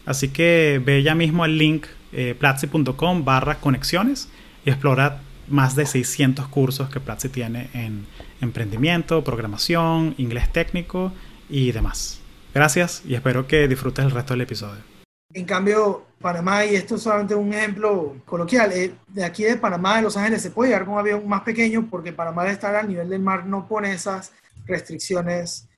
Así 0.07 0.29
que 0.29 0.81
ve 0.83 1.03
ya 1.03 1.13
mismo 1.13 1.43
al 1.43 1.59
link 1.59 1.85
eh, 2.11 2.35
platzi.com 2.37 3.23
barra 3.23 3.59
conexiones 3.59 4.27
y 4.65 4.71
explora 4.71 5.21
más 5.47 5.75
de 5.75 5.85
600 5.85 6.47
cursos 6.47 6.89
que 6.89 6.99
Platzi 6.99 7.29
tiene 7.29 7.69
en 7.75 8.07
emprendimiento, 8.41 9.23
programación, 9.23 10.15
inglés 10.17 10.51
técnico 10.51 11.13
y 11.47 11.71
demás. 11.71 12.19
Gracias 12.51 13.03
y 13.07 13.13
espero 13.13 13.45
que 13.45 13.67
disfrutes 13.67 14.05
el 14.05 14.11
resto 14.11 14.33
del 14.33 14.41
episodio. 14.41 14.88
En 15.31 15.45
cambio, 15.45 16.05
Panamá, 16.19 16.65
y 16.65 16.75
esto 16.75 16.95
es 16.95 17.03
solamente 17.03 17.35
un 17.35 17.53
ejemplo 17.53 18.15
coloquial, 18.25 18.71
eh, 18.71 18.95
de 19.07 19.23
aquí 19.23 19.43
de 19.43 19.57
Panamá, 19.57 19.97
de 19.97 20.01
Los 20.01 20.17
Ángeles, 20.17 20.41
se 20.41 20.49
puede 20.49 20.71
llegar 20.71 20.85
con 20.85 20.95
un 20.95 20.99
avión 20.99 21.27
más 21.27 21.41
pequeño 21.41 21.87
porque 21.87 22.11
Panamá 22.11 22.45
de 22.45 22.53
estar 22.53 22.75
al 22.75 22.87
nivel 22.87 23.09
del 23.09 23.21
mar 23.21 23.45
no 23.45 23.67
pone 23.67 23.93
esas 23.93 24.31
restricciones 24.65 25.69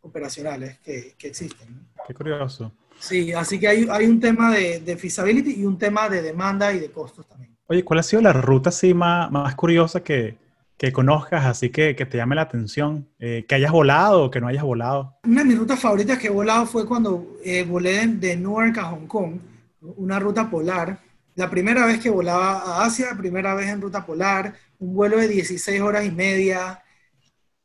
operacionales 0.00 0.78
que, 0.78 1.16
que 1.18 1.26
existen. 1.26 1.88
Qué 2.06 2.14
curioso. 2.14 2.72
Sí, 3.00 3.32
así 3.32 3.58
que 3.58 3.66
hay, 3.66 3.88
hay 3.90 4.06
un 4.06 4.20
tema 4.20 4.54
de, 4.54 4.78
de 4.78 4.96
feasibility 4.96 5.60
y 5.60 5.64
un 5.64 5.76
tema 5.76 6.08
de 6.08 6.22
demanda 6.22 6.72
y 6.72 6.78
de 6.78 6.90
costos 6.90 7.26
también. 7.26 7.56
Oye, 7.66 7.82
¿cuál 7.82 7.98
ha 7.98 8.02
sido 8.04 8.22
la 8.22 8.32
ruta 8.32 8.68
así 8.68 8.94
más, 8.94 9.30
más 9.32 9.54
curiosa 9.56 10.04
que, 10.04 10.38
que 10.80 10.94
conozcas, 10.94 11.44
así 11.44 11.68
que, 11.68 11.94
que, 11.94 12.06
te 12.06 12.16
llame 12.16 12.36
la 12.36 12.40
atención? 12.40 13.06
Eh, 13.18 13.44
¿Que 13.46 13.54
hayas 13.54 13.70
volado 13.70 14.24
o 14.24 14.30
que 14.30 14.40
no 14.40 14.46
hayas 14.48 14.62
volado? 14.62 15.18
Una 15.24 15.42
de 15.42 15.48
mis 15.48 15.58
rutas 15.58 15.78
favoritas 15.78 16.16
que 16.16 16.28
he 16.28 16.30
volado 16.30 16.64
fue 16.64 16.86
cuando 16.86 17.36
eh, 17.44 17.64
volé 17.64 18.06
de 18.06 18.34
Newark 18.34 18.78
a 18.78 18.84
Hong 18.84 19.06
Kong, 19.06 19.38
una 19.82 20.18
ruta 20.18 20.48
polar. 20.48 20.98
La 21.34 21.50
primera 21.50 21.84
vez 21.84 22.00
que 22.00 22.08
volaba 22.08 22.60
a 22.62 22.86
Asia, 22.86 23.14
primera 23.14 23.54
vez 23.54 23.68
en 23.68 23.82
ruta 23.82 24.06
polar, 24.06 24.54
un 24.78 24.94
vuelo 24.94 25.18
de 25.18 25.28
16 25.28 25.82
horas 25.82 26.06
y 26.06 26.10
media. 26.10 26.82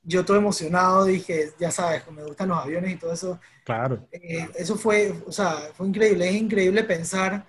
Yo 0.03 0.25
todo 0.25 0.35
emocionado, 0.35 1.05
dije, 1.05 1.53
ya 1.57 1.71
sabes, 1.71 2.03
me 2.11 2.25
gustan 2.25 2.49
los 2.49 2.57
aviones 2.57 2.91
y 2.91 2.97
todo 2.97 3.13
eso. 3.13 3.39
Claro. 3.63 4.05
Eh, 4.11 4.49
eso 4.55 4.75
fue, 4.75 5.15
o 5.25 5.31
sea, 5.31 5.53
fue 5.73 5.87
increíble. 5.87 6.27
Es 6.27 6.35
increíble 6.35 6.83
pensar 6.83 7.45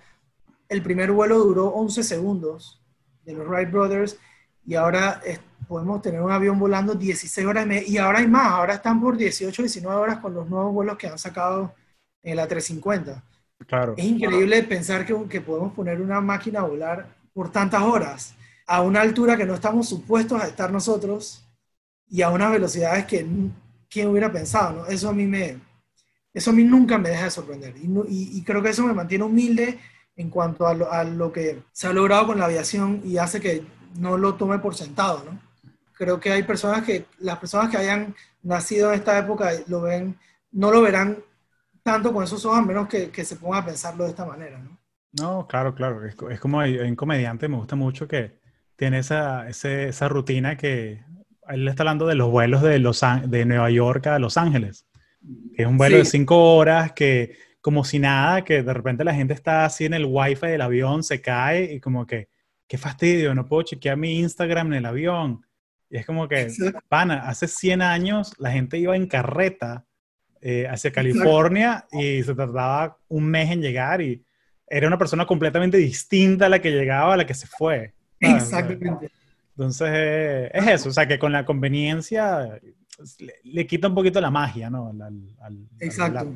el 0.69 0.81
primer 0.81 1.11
vuelo 1.11 1.39
duró 1.39 1.67
11 1.67 2.03
segundos 2.03 2.81
de 3.25 3.33
los 3.33 3.45
Wright 3.45 3.69
Brothers 3.69 4.17
y 4.65 4.75
ahora 4.75 5.21
podemos 5.67 6.01
tener 6.01 6.21
un 6.21 6.31
avión 6.31 6.57
volando 6.57 6.95
16 6.95 7.45
horas 7.45 7.67
y 7.87 7.97
ahora 7.97 8.19
hay 8.19 8.27
más, 8.27 8.47
ahora 8.47 8.75
están 8.75 8.99
por 8.99 9.17
18, 9.17 9.61
19 9.61 9.99
horas 9.99 10.17
con 10.19 10.33
los 10.33 10.49
nuevos 10.49 10.73
vuelos 10.73 10.97
que 10.97 11.07
han 11.07 11.17
sacado 11.17 11.73
en 12.23 12.35
la 12.35 12.47
350. 12.47 13.23
Claro. 13.67 13.93
Es 13.97 14.05
increíble 14.05 14.63
pensar 14.63 15.05
que, 15.05 15.15
que 15.27 15.41
podemos 15.41 15.73
poner 15.73 16.01
una 16.01 16.21
máquina 16.21 16.59
a 16.59 16.63
volar 16.63 17.07
por 17.33 17.51
tantas 17.51 17.81
horas 17.81 18.35
a 18.65 18.81
una 18.81 19.01
altura 19.01 19.37
que 19.37 19.45
no 19.45 19.55
estamos 19.55 19.87
supuestos 19.87 20.41
a 20.41 20.47
estar 20.47 20.71
nosotros 20.71 21.45
y 22.09 22.21
a 22.21 22.29
unas 22.29 22.51
velocidades 22.51 23.05
que 23.05 23.25
quién 23.89 24.07
hubiera 24.07 24.31
pensado, 24.31 24.81
¿no? 24.81 24.85
Eso 24.87 25.09
a 25.09 25.13
mí 25.13 25.25
me, 25.25 25.57
eso 26.33 26.51
a 26.51 26.53
mí 26.53 26.63
nunca 26.63 26.97
me 26.97 27.09
deja 27.09 27.25
de 27.25 27.31
sorprender 27.31 27.75
y, 27.77 28.37
y 28.37 28.43
creo 28.43 28.61
que 28.61 28.69
eso 28.69 28.85
me 28.85 28.93
mantiene 28.93 29.23
humilde 29.23 29.79
en 30.17 30.31
cuanto 30.31 30.67
a 30.67 31.03
lo, 31.03 31.31
que 31.31 31.61
se 31.71 31.87
ha 31.87 31.93
logrado 31.93 32.27
con 32.27 32.39
la 32.39 32.45
aviación 32.45 33.01
y 33.05 33.17
hace 33.17 33.39
que 33.39 33.63
no 33.99 34.17
lo 34.17 34.33
tome 34.33 34.57
por 34.59 34.75
sentado, 34.75 35.23
¿no? 35.23 35.39
Creo 35.97 36.19
que 36.19 36.31
hay 36.31 36.43
personas 36.43 36.83
que, 36.83 37.05
las 37.19 37.37
personas 37.37 37.69
que 37.69 37.77
hayan 37.77 38.15
nacido 38.43 38.89
en 38.89 38.99
esta 38.99 39.17
época 39.17 39.51
lo 39.67 39.81
ven, 39.81 40.17
no 40.51 40.71
lo 40.71 40.81
verán 40.81 41.17
tanto 41.83 42.13
con 42.13 42.23
esos 42.23 42.45
ojos, 42.45 42.59
a 42.59 42.61
menos 42.61 42.87
que, 42.87 43.11
se 43.25 43.35
pongan 43.37 43.63
a 43.63 43.65
pensarlo 43.65 44.03
de 44.03 44.09
esta 44.09 44.25
manera, 44.25 44.59
¿no? 44.59 44.77
No, 45.13 45.47
claro, 45.47 45.73
claro. 45.73 46.05
Es, 46.05 46.39
como 46.39 46.59
hay, 46.59 46.77
un 46.77 46.95
comediante, 46.95 47.47
me 47.47 47.55
gusta 47.55 47.75
mucho, 47.75 48.07
que 48.07 48.39
tiene 48.75 48.99
esa, 48.99 49.47
esa 49.49 50.07
rutina 50.07 50.57
que 50.57 51.03
él 51.47 51.67
está 51.67 51.83
hablando 51.83 52.05
de 52.05 52.15
los 52.15 52.29
vuelos 52.29 52.61
de, 52.61 52.79
los, 52.79 53.01
de 53.25 53.45
Nueva 53.45 53.69
York 53.71 54.05
a 54.07 54.19
Los 54.19 54.37
Ángeles, 54.37 54.85
que 55.55 55.63
es 55.63 55.67
un 55.67 55.77
vuelo 55.77 55.97
de 55.97 56.05
cinco 56.05 56.55
horas 56.55 56.91
que 56.91 57.37
como 57.61 57.83
si 57.83 57.99
nada, 57.99 58.43
que 58.43 58.63
de 58.63 58.73
repente 58.73 59.03
la 59.03 59.13
gente 59.13 59.33
está 59.33 59.65
así 59.65 59.83
en 59.83 59.93
el 59.93 60.05
wifi 60.05 60.47
del 60.47 60.61
avión, 60.61 61.03
se 61.03 61.19
cae 61.19 61.73
y 61.73 61.79
como 61.81 62.05
que, 62.05 62.29
qué 62.65 62.77
fastidio, 62.77 63.35
no 63.35 63.45
puedo 63.45 63.63
chequear 63.63 63.97
mi 63.97 64.19
Instagram 64.19 64.67
en 64.67 64.73
el 64.75 64.85
avión. 64.85 65.45
Y 65.89 65.97
es 65.97 66.05
como 66.05 66.27
que, 66.27 66.51
pana, 66.89 67.27
hace 67.27 67.47
100 67.47 67.81
años 67.81 68.33
la 68.37 68.51
gente 68.51 68.77
iba 68.77 68.95
en 68.95 69.07
carreta 69.07 69.85
eh, 70.41 70.67
hacia 70.69 70.91
California 70.91 71.85
y 71.91 72.21
se 72.23 72.35
tardaba 72.35 72.97
un 73.07 73.25
mes 73.25 73.51
en 73.51 73.61
llegar 73.61 74.01
y 74.01 74.23
era 74.67 74.87
una 74.87 74.97
persona 74.97 75.25
completamente 75.25 75.77
distinta 75.77 76.47
a 76.47 76.49
la 76.49 76.59
que 76.59 76.71
llegaba, 76.71 77.13
a 77.13 77.17
la 77.17 77.25
que 77.25 77.33
se 77.33 77.47
fue. 77.47 77.93
Exactamente. 78.19 79.09
Entonces, 79.51 79.87
eh, 79.91 80.51
es 80.53 80.67
eso, 80.67 80.89
o 80.89 80.91
sea, 80.91 81.07
que 81.07 81.17
con 81.17 81.31
la 81.31 81.45
conveniencia 81.45 82.59
le, 83.43 83.65
quita 83.65 83.87
un 83.87 83.95
poquito 83.95 84.21
la 84.21 84.29
magia, 84.29 84.69
¿no? 84.69 84.93
Exacto. 85.79 86.35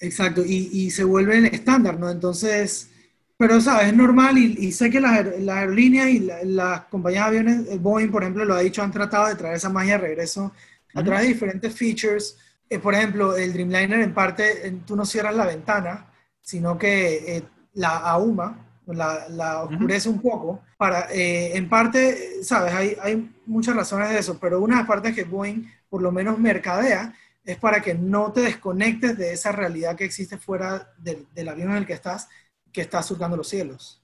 Exacto, 0.00 0.42
y, 0.44 0.70
y, 0.72 0.90
se 0.90 1.04
vuelve 1.04 1.38
el 1.38 1.46
estándar, 1.46 1.98
¿no? 1.98 2.10
Entonces, 2.10 2.90
pero, 3.36 3.60
¿sabes? 3.60 3.88
Es 3.88 3.94
normal 3.94 4.38
y, 4.38 4.70
sé 4.70 4.90
que 4.90 5.00
las, 5.00 5.12
aerolíneas 5.12 6.08
y 6.08 6.20
las 6.44 6.82
compañías 6.84 7.24
de 7.24 7.38
aviones, 7.38 7.82
Boeing, 7.82 8.10
por 8.10 8.22
ejemplo, 8.22 8.44
lo 8.44 8.54
ha 8.54 8.60
dicho, 8.60 8.82
han 8.82 8.92
tratado 8.92 9.26
de 9.26 9.34
traer 9.34 9.56
esa 9.56 9.70
magia 9.70 9.98
de 9.98 10.06
regreso 10.06 10.52
a 10.94 11.02
través 11.02 11.22
de 11.22 11.32
diferentes 11.34 11.74
features. 11.74 12.36
Eh, 12.70 12.78
por 12.78 12.94
ejemplo, 12.94 13.36
el 13.36 13.52
Dreamliner, 13.52 14.00
en 14.00 14.14
parte, 14.14 14.80
tú 14.86 14.94
no 14.94 15.04
cierras 15.04 15.34
la 15.34 15.46
ventana, 15.46 16.06
sino 16.40 16.78
que 16.78 17.36
eh, 17.36 17.42
la 17.74 17.98
ahuma, 17.98 18.64
la, 18.86 19.28
la 19.28 19.62
oscurece 19.62 20.08
un 20.08 20.20
poco. 20.20 20.62
Para, 20.76 21.08
eh, 21.12 21.56
en 21.56 21.68
parte, 21.68 22.44
¿sabes? 22.44 22.72
Hay, 22.72 22.96
hay 23.02 23.30
muchas 23.46 23.74
razones 23.74 24.10
de 24.10 24.18
eso, 24.20 24.38
pero 24.38 24.60
una 24.60 24.76
de 24.76 24.82
las 24.82 24.88
partes 24.88 25.12
que 25.12 25.24
Boeing, 25.24 25.64
por 25.88 26.02
lo 26.02 26.12
menos, 26.12 26.38
mercadea 26.38 27.12
es 27.44 27.58
para 27.58 27.82
que 27.82 27.94
no 27.94 28.32
te 28.32 28.40
desconectes 28.42 29.18
de 29.18 29.32
esa 29.32 29.52
realidad 29.52 29.96
que 29.96 30.04
existe 30.04 30.38
fuera 30.38 30.92
del, 30.96 31.26
del 31.34 31.48
avión 31.48 31.72
en 31.72 31.78
el 31.78 31.86
que 31.86 31.92
estás 31.92 32.28
que 32.74 32.82
está 32.82 33.02
surcando 33.02 33.36
los 33.36 33.48
cielos. 33.48 34.02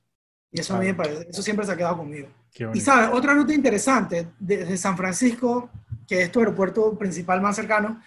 Y 0.52 0.60
eso 0.60 0.74
a 0.74 0.78
mí 0.78 0.86
me 0.86 0.94
parece, 0.94 1.26
eso 1.28 1.42
siempre 1.42 1.66
se 1.66 1.72
ha 1.72 1.76
quedado 1.76 1.98
conmigo. 1.98 2.28
Y 2.72 2.80
sabes, 2.80 3.10
otra 3.12 3.34
nota 3.34 3.52
interesante, 3.52 4.28
desde 4.38 4.76
San 4.76 4.96
Francisco, 4.96 5.68
que 6.06 6.22
es 6.22 6.32
tu 6.32 6.38
aeropuerto 6.38 6.96
principal 6.96 7.40
más 7.40 7.56
cercano, 7.56 8.00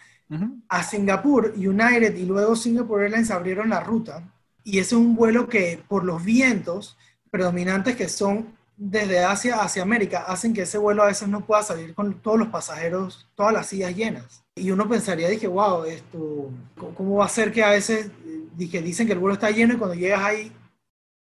a 0.67 0.83
Singapur, 0.83 1.53
United 1.55 2.15
y 2.15 2.25
luego 2.25 2.55
Singapore 2.55 3.05
Airlines 3.05 3.29
abrieron 3.29 3.69
la 3.69 3.81
ruta. 3.81 4.23
Y 4.63 4.79
ese 4.79 4.95
es 4.95 5.01
un 5.01 5.15
vuelo 5.15 5.47
que 5.47 5.83
por 5.87 6.03
los 6.03 6.23
vientos 6.23 6.97
predominantes 7.29 7.95
que 7.95 8.09
son 8.09 8.47
desde 8.75 9.19
Asia 9.23 9.61
hacia 9.61 9.83
América, 9.83 10.25
hacen 10.27 10.53
que 10.53 10.63
ese 10.63 10.77
vuelo 10.77 11.03
a 11.03 11.07
veces 11.07 11.27
no 11.27 11.45
pueda 11.45 11.61
salir 11.61 11.93
con 11.93 12.15
todos 12.15 12.39
los 12.39 12.47
pasajeros, 12.47 13.29
todas 13.35 13.53
las 13.53 13.67
sillas 13.67 13.95
llenas. 13.95 14.43
Y 14.55 14.71
uno 14.71 14.89
pensaría, 14.89 15.29
dije, 15.29 15.47
wow, 15.47 15.83
esto, 15.85 16.49
¿cómo 16.95 17.17
va 17.17 17.25
a 17.25 17.29
ser 17.29 17.51
que 17.51 17.63
a 17.63 17.69
veces 17.69 18.09
dije, 18.55 18.81
dicen 18.81 19.07
que 19.07 19.13
el 19.13 19.19
vuelo 19.19 19.33
está 19.33 19.51
lleno 19.51 19.73
y 19.73 19.77
cuando 19.77 19.95
llegas 19.95 20.21
hay 20.21 20.51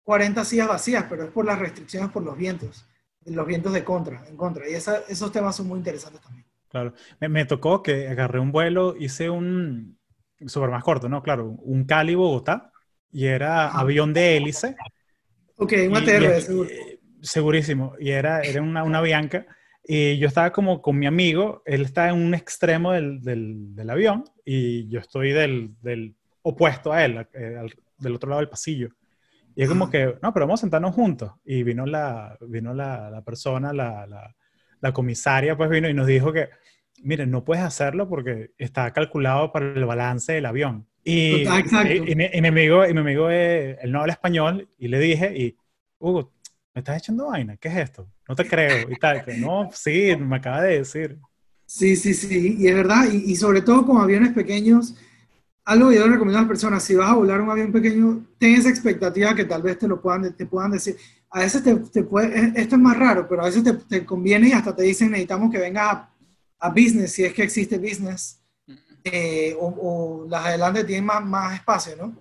40 0.04 0.44
sillas 0.44 0.68
vacías, 0.68 1.06
pero 1.08 1.24
es 1.24 1.30
por 1.30 1.44
las 1.44 1.58
restricciones 1.58 2.10
por 2.10 2.22
los 2.22 2.36
vientos, 2.36 2.86
los 3.24 3.46
vientos 3.46 3.72
de 3.72 3.84
contra, 3.84 4.26
en 4.28 4.36
contra. 4.36 4.68
Y 4.68 4.74
esos 4.74 5.32
temas 5.32 5.56
son 5.56 5.68
muy 5.68 5.78
interesantes 5.78 6.20
también. 6.20 6.46
Claro, 6.68 6.94
me, 7.20 7.44
tocó 7.46 7.82
que 7.82 8.08
agarré 8.08 8.38
un 8.38 8.52
vuelo, 8.52 8.94
hice 8.96 9.28
un, 9.28 9.98
súper 10.46 10.70
más 10.70 10.84
corto, 10.84 11.08
¿no? 11.08 11.22
Claro, 11.22 11.56
un 11.62 11.84
Cali 11.84 12.14
Bogotá 12.14 12.72
y 13.10 13.26
era 13.26 13.70
avión 13.70 14.12
de 14.12 14.36
hélice. 14.36 14.76
Ok, 15.56 15.74
un 15.88 15.96
ATR, 15.96 16.40
seguro. 16.40 16.70
Segurísimo, 17.22 17.94
y 17.98 18.10
era, 18.10 18.40
era 18.40 18.62
una, 18.62 18.82
una 18.84 19.00
Bianca. 19.00 19.46
Y 19.84 20.18
yo 20.18 20.28
estaba 20.28 20.52
como 20.52 20.80
con 20.80 20.98
mi 20.98 21.06
amigo, 21.06 21.62
él 21.66 21.82
está 21.82 22.08
en 22.08 22.14
un 22.16 22.34
extremo 22.34 22.92
del, 22.92 23.20
del, 23.20 23.74
del 23.74 23.90
avión 23.90 24.24
y 24.44 24.88
yo 24.88 25.00
estoy 25.00 25.32
del, 25.32 25.74
del 25.82 26.14
opuesto 26.42 26.92
a 26.92 27.04
él, 27.04 27.26
eh, 27.34 27.66
del 27.98 28.14
otro 28.14 28.28
lado 28.28 28.40
del 28.40 28.48
pasillo. 28.48 28.90
Y 29.54 29.62
es 29.62 29.68
como 29.68 29.90
que, 29.90 30.16
no, 30.22 30.32
pero 30.32 30.46
vamos 30.46 30.60
a 30.60 30.62
sentarnos 30.62 30.94
juntos. 30.94 31.32
Y 31.44 31.62
vino 31.62 31.84
la, 31.86 32.36
vino 32.40 32.72
la, 32.72 33.10
la 33.10 33.22
persona, 33.22 33.72
la, 33.72 34.06
la, 34.06 34.34
la, 34.80 34.92
comisaria, 34.92 35.56
pues 35.56 35.68
vino 35.70 35.88
y 35.88 35.94
nos 35.94 36.06
dijo 36.06 36.32
que, 36.32 36.48
miren, 37.02 37.30
no 37.30 37.44
puedes 37.44 37.64
hacerlo 37.64 38.08
porque 38.08 38.52
está 38.58 38.92
calculado 38.92 39.52
para 39.52 39.72
el 39.72 39.84
balance 39.84 40.32
del 40.32 40.46
avión. 40.46 40.86
Y, 41.02 41.42
y, 41.42 42.14
mi, 42.14 42.48
amigo, 42.48 42.86
y 42.86 42.92
mi 42.92 43.00
amigo, 43.00 43.30
él 43.30 43.90
no 43.90 44.00
habla 44.00 44.12
español 44.12 44.68
y 44.78 44.88
le 44.88 44.98
dije, 44.98 45.36
y, 45.36 45.56
Hugo, 45.98 46.32
¿me 46.74 46.80
estás 46.80 46.98
echando 46.98 47.28
vaina? 47.28 47.56
¿Qué 47.56 47.68
es 47.68 47.76
esto? 47.76 48.08
No 48.28 48.36
te 48.36 48.46
creo. 48.46 48.90
Y 48.90 48.96
tal, 48.96 49.24
que, 49.24 49.36
no, 49.36 49.70
sí, 49.72 50.14
me 50.16 50.36
acaba 50.36 50.62
de 50.62 50.78
decir. 50.78 51.18
Sí, 51.66 51.96
sí, 51.96 52.14
sí, 52.14 52.56
y 52.58 52.68
es 52.68 52.74
verdad, 52.74 53.06
y, 53.12 53.30
y 53.30 53.36
sobre 53.36 53.62
todo 53.62 53.86
con 53.86 54.00
aviones 54.00 54.32
pequeños, 54.32 54.96
algo 55.70 55.88
que 55.88 55.94
yo 55.94 56.04
le 56.04 56.12
recomiendo 56.14 56.38
a 56.38 56.42
las 56.42 56.48
personas, 56.48 56.82
si 56.82 56.96
vas 56.96 57.10
a 57.10 57.14
volar 57.14 57.40
un 57.40 57.48
avión 57.48 57.70
pequeño, 57.70 58.26
ten 58.38 58.54
esa 58.54 58.68
expectativa 58.68 59.36
que 59.36 59.44
tal 59.44 59.62
vez 59.62 59.78
te 59.78 59.86
lo 59.86 60.00
puedan, 60.02 60.34
te 60.34 60.44
puedan 60.44 60.72
decir. 60.72 60.96
A 61.30 61.40
veces 61.40 61.62
te, 61.62 61.76
te 61.76 62.02
puede, 62.02 62.52
esto 62.60 62.74
es 62.74 62.82
más 62.82 62.98
raro, 62.98 63.28
pero 63.28 63.42
a 63.42 63.44
veces 63.44 63.62
te, 63.62 63.74
te, 63.74 64.04
conviene 64.04 64.48
y 64.48 64.52
hasta 64.52 64.74
te 64.74 64.82
dicen 64.82 65.12
necesitamos 65.12 65.48
que 65.48 65.58
vengas 65.58 65.94
a, 65.94 66.10
a 66.58 66.70
business, 66.70 67.12
si 67.12 67.24
es 67.24 67.32
que 67.32 67.44
existe 67.44 67.78
business, 67.78 68.42
eh, 69.04 69.56
o, 69.60 69.68
o, 69.68 70.28
las 70.28 70.44
adelante 70.44 70.82
tienen 70.82 71.04
más, 71.04 71.24
más 71.24 71.54
espacio, 71.54 71.94
¿no? 71.96 72.16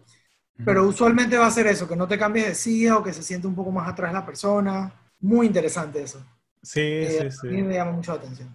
Pero 0.64 0.86
usualmente 0.86 1.38
va 1.38 1.48
a 1.48 1.52
ser 1.52 1.66
eso, 1.68 1.88
que 1.88 1.96
no 1.96 2.08
te 2.08 2.20
cambies 2.20 2.48
de 2.48 2.56
silla 2.56 2.98
o 2.98 3.04
que 3.04 3.14
se 3.14 3.24
siente 3.24 3.48
un 3.48 3.56
poco 3.56 3.72
más 3.72 3.88
atrás 3.88 4.14
la 4.14 4.26
persona. 4.26 4.94
Muy 5.22 5.48
interesante 5.48 6.04
eso. 6.04 6.24
Sí, 6.62 6.82
eh, 6.82 7.30
sí, 7.32 7.38
sí. 7.42 7.48
A 7.48 7.52
mí 7.52 7.64
me 7.64 7.76
llama 7.76 7.94
mucho 7.94 8.12
la 8.12 8.20
atención. 8.20 8.54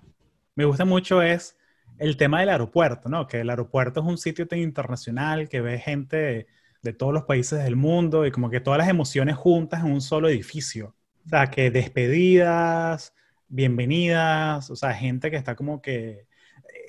Me 0.54 0.66
gusta 0.66 0.84
mucho 0.84 1.22
es 1.22 1.56
el 1.98 2.16
tema 2.16 2.40
del 2.40 2.48
aeropuerto, 2.48 3.08
¿no? 3.08 3.26
Que 3.26 3.40
el 3.40 3.50
aeropuerto 3.50 4.00
es 4.00 4.06
un 4.06 4.18
sitio 4.18 4.46
tan 4.46 4.58
internacional 4.58 5.48
que 5.48 5.60
ve 5.60 5.78
gente 5.78 6.46
de, 6.82 6.92
todos 6.92 7.14
los 7.14 7.24
países 7.24 7.62
del 7.64 7.76
mundo 7.76 8.26
y 8.26 8.30
como 8.30 8.50
que 8.50 8.60
todas 8.60 8.78
las 8.78 8.88
emociones 8.88 9.36
juntas 9.36 9.82
en 9.84 9.92
un 9.92 10.00
solo 10.00 10.28
edificio. 10.28 10.94
O 11.24 11.28
sea, 11.30 11.50
que 11.50 11.70
despedidas, 11.70 13.14
bienvenidas, 13.48 14.70
o 14.70 14.76
sea, 14.76 14.92
gente 14.92 15.30
que 15.30 15.36
está 15.36 15.54
como 15.54 15.80
que... 15.80 16.26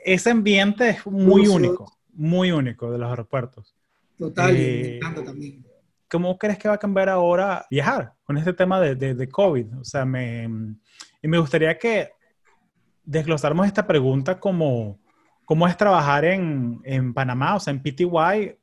Ese 0.03 0.29
ambiente 0.29 0.89
es 0.89 1.05
muy 1.05 1.47
único, 1.47 1.97
muy 2.13 2.51
único 2.51 2.91
de 2.91 2.97
los 2.97 3.09
aeropuertos. 3.09 3.75
Total, 4.17 4.53
eh, 4.55 4.99
me 5.01 5.21
también. 5.21 5.65
¿Cómo 6.09 6.37
crees 6.37 6.59
que 6.59 6.67
va 6.67 6.75
a 6.75 6.79
cambiar 6.79 7.09
ahora 7.09 7.65
viajar 7.71 8.13
con 8.23 8.37
este 8.37 8.53
tema 8.53 8.79
de, 8.79 8.95
de, 8.95 9.15
de 9.15 9.29
COVID? 9.29 9.79
O 9.79 9.83
sea, 9.83 10.05
me, 10.05 10.47
y 11.21 11.27
me 11.27 11.39
gustaría 11.39 11.77
que 11.77 12.11
desglosarmos 13.05 13.67
esta 13.67 13.87
pregunta 13.87 14.39
como 14.39 14.99
cómo 15.45 15.67
es 15.67 15.77
trabajar 15.77 16.25
en, 16.25 16.81
en 16.83 17.13
Panamá, 17.13 17.55
o 17.55 17.59
sea, 17.59 17.71
en 17.71 17.81
PTY, 17.81 18.57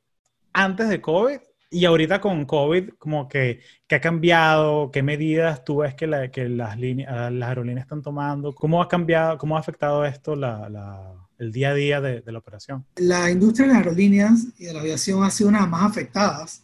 antes 0.51 0.89
de 0.89 1.01
COVID 1.01 1.39
y 1.71 1.85
ahorita 1.85 2.21
con 2.21 2.45
COVID, 2.45 2.89
como 2.99 3.27
que, 3.27 3.61
¿qué 3.87 3.95
ha 3.95 4.01
cambiado? 4.01 4.91
¿Qué 4.91 5.01
medidas 5.01 5.63
tú 5.63 5.77
ves 5.77 5.95
que, 5.95 6.05
la, 6.05 6.29
que 6.29 6.47
las, 6.47 6.77
líneas, 6.77 7.31
las 7.31 7.49
aerolíneas 7.49 7.85
están 7.85 8.03
tomando? 8.03 8.53
¿Cómo 8.53 8.79
ha 8.81 8.87
cambiado, 8.87 9.39
cómo 9.39 9.57
ha 9.57 9.59
afectado 9.59 10.05
esto 10.05 10.33
el 10.33 11.51
día 11.51 11.69
a 11.69 11.73
día 11.73 11.99
de, 11.99 12.21
de, 12.21 12.31
la 12.31 12.37
operación? 12.37 12.85
La 12.97 13.31
industria 13.31 13.67
de 13.67 13.73
las 13.73 13.81
aerolíneas 13.81 14.47
y 14.59 14.65
de 14.65 14.73
la 14.73 14.81
aviación 14.81 15.23
ha 15.23 15.31
sido 15.31 15.49
una 15.49 15.59
de 15.59 15.63
las 15.63 15.71
más 15.71 15.89
afectadas 15.89 16.63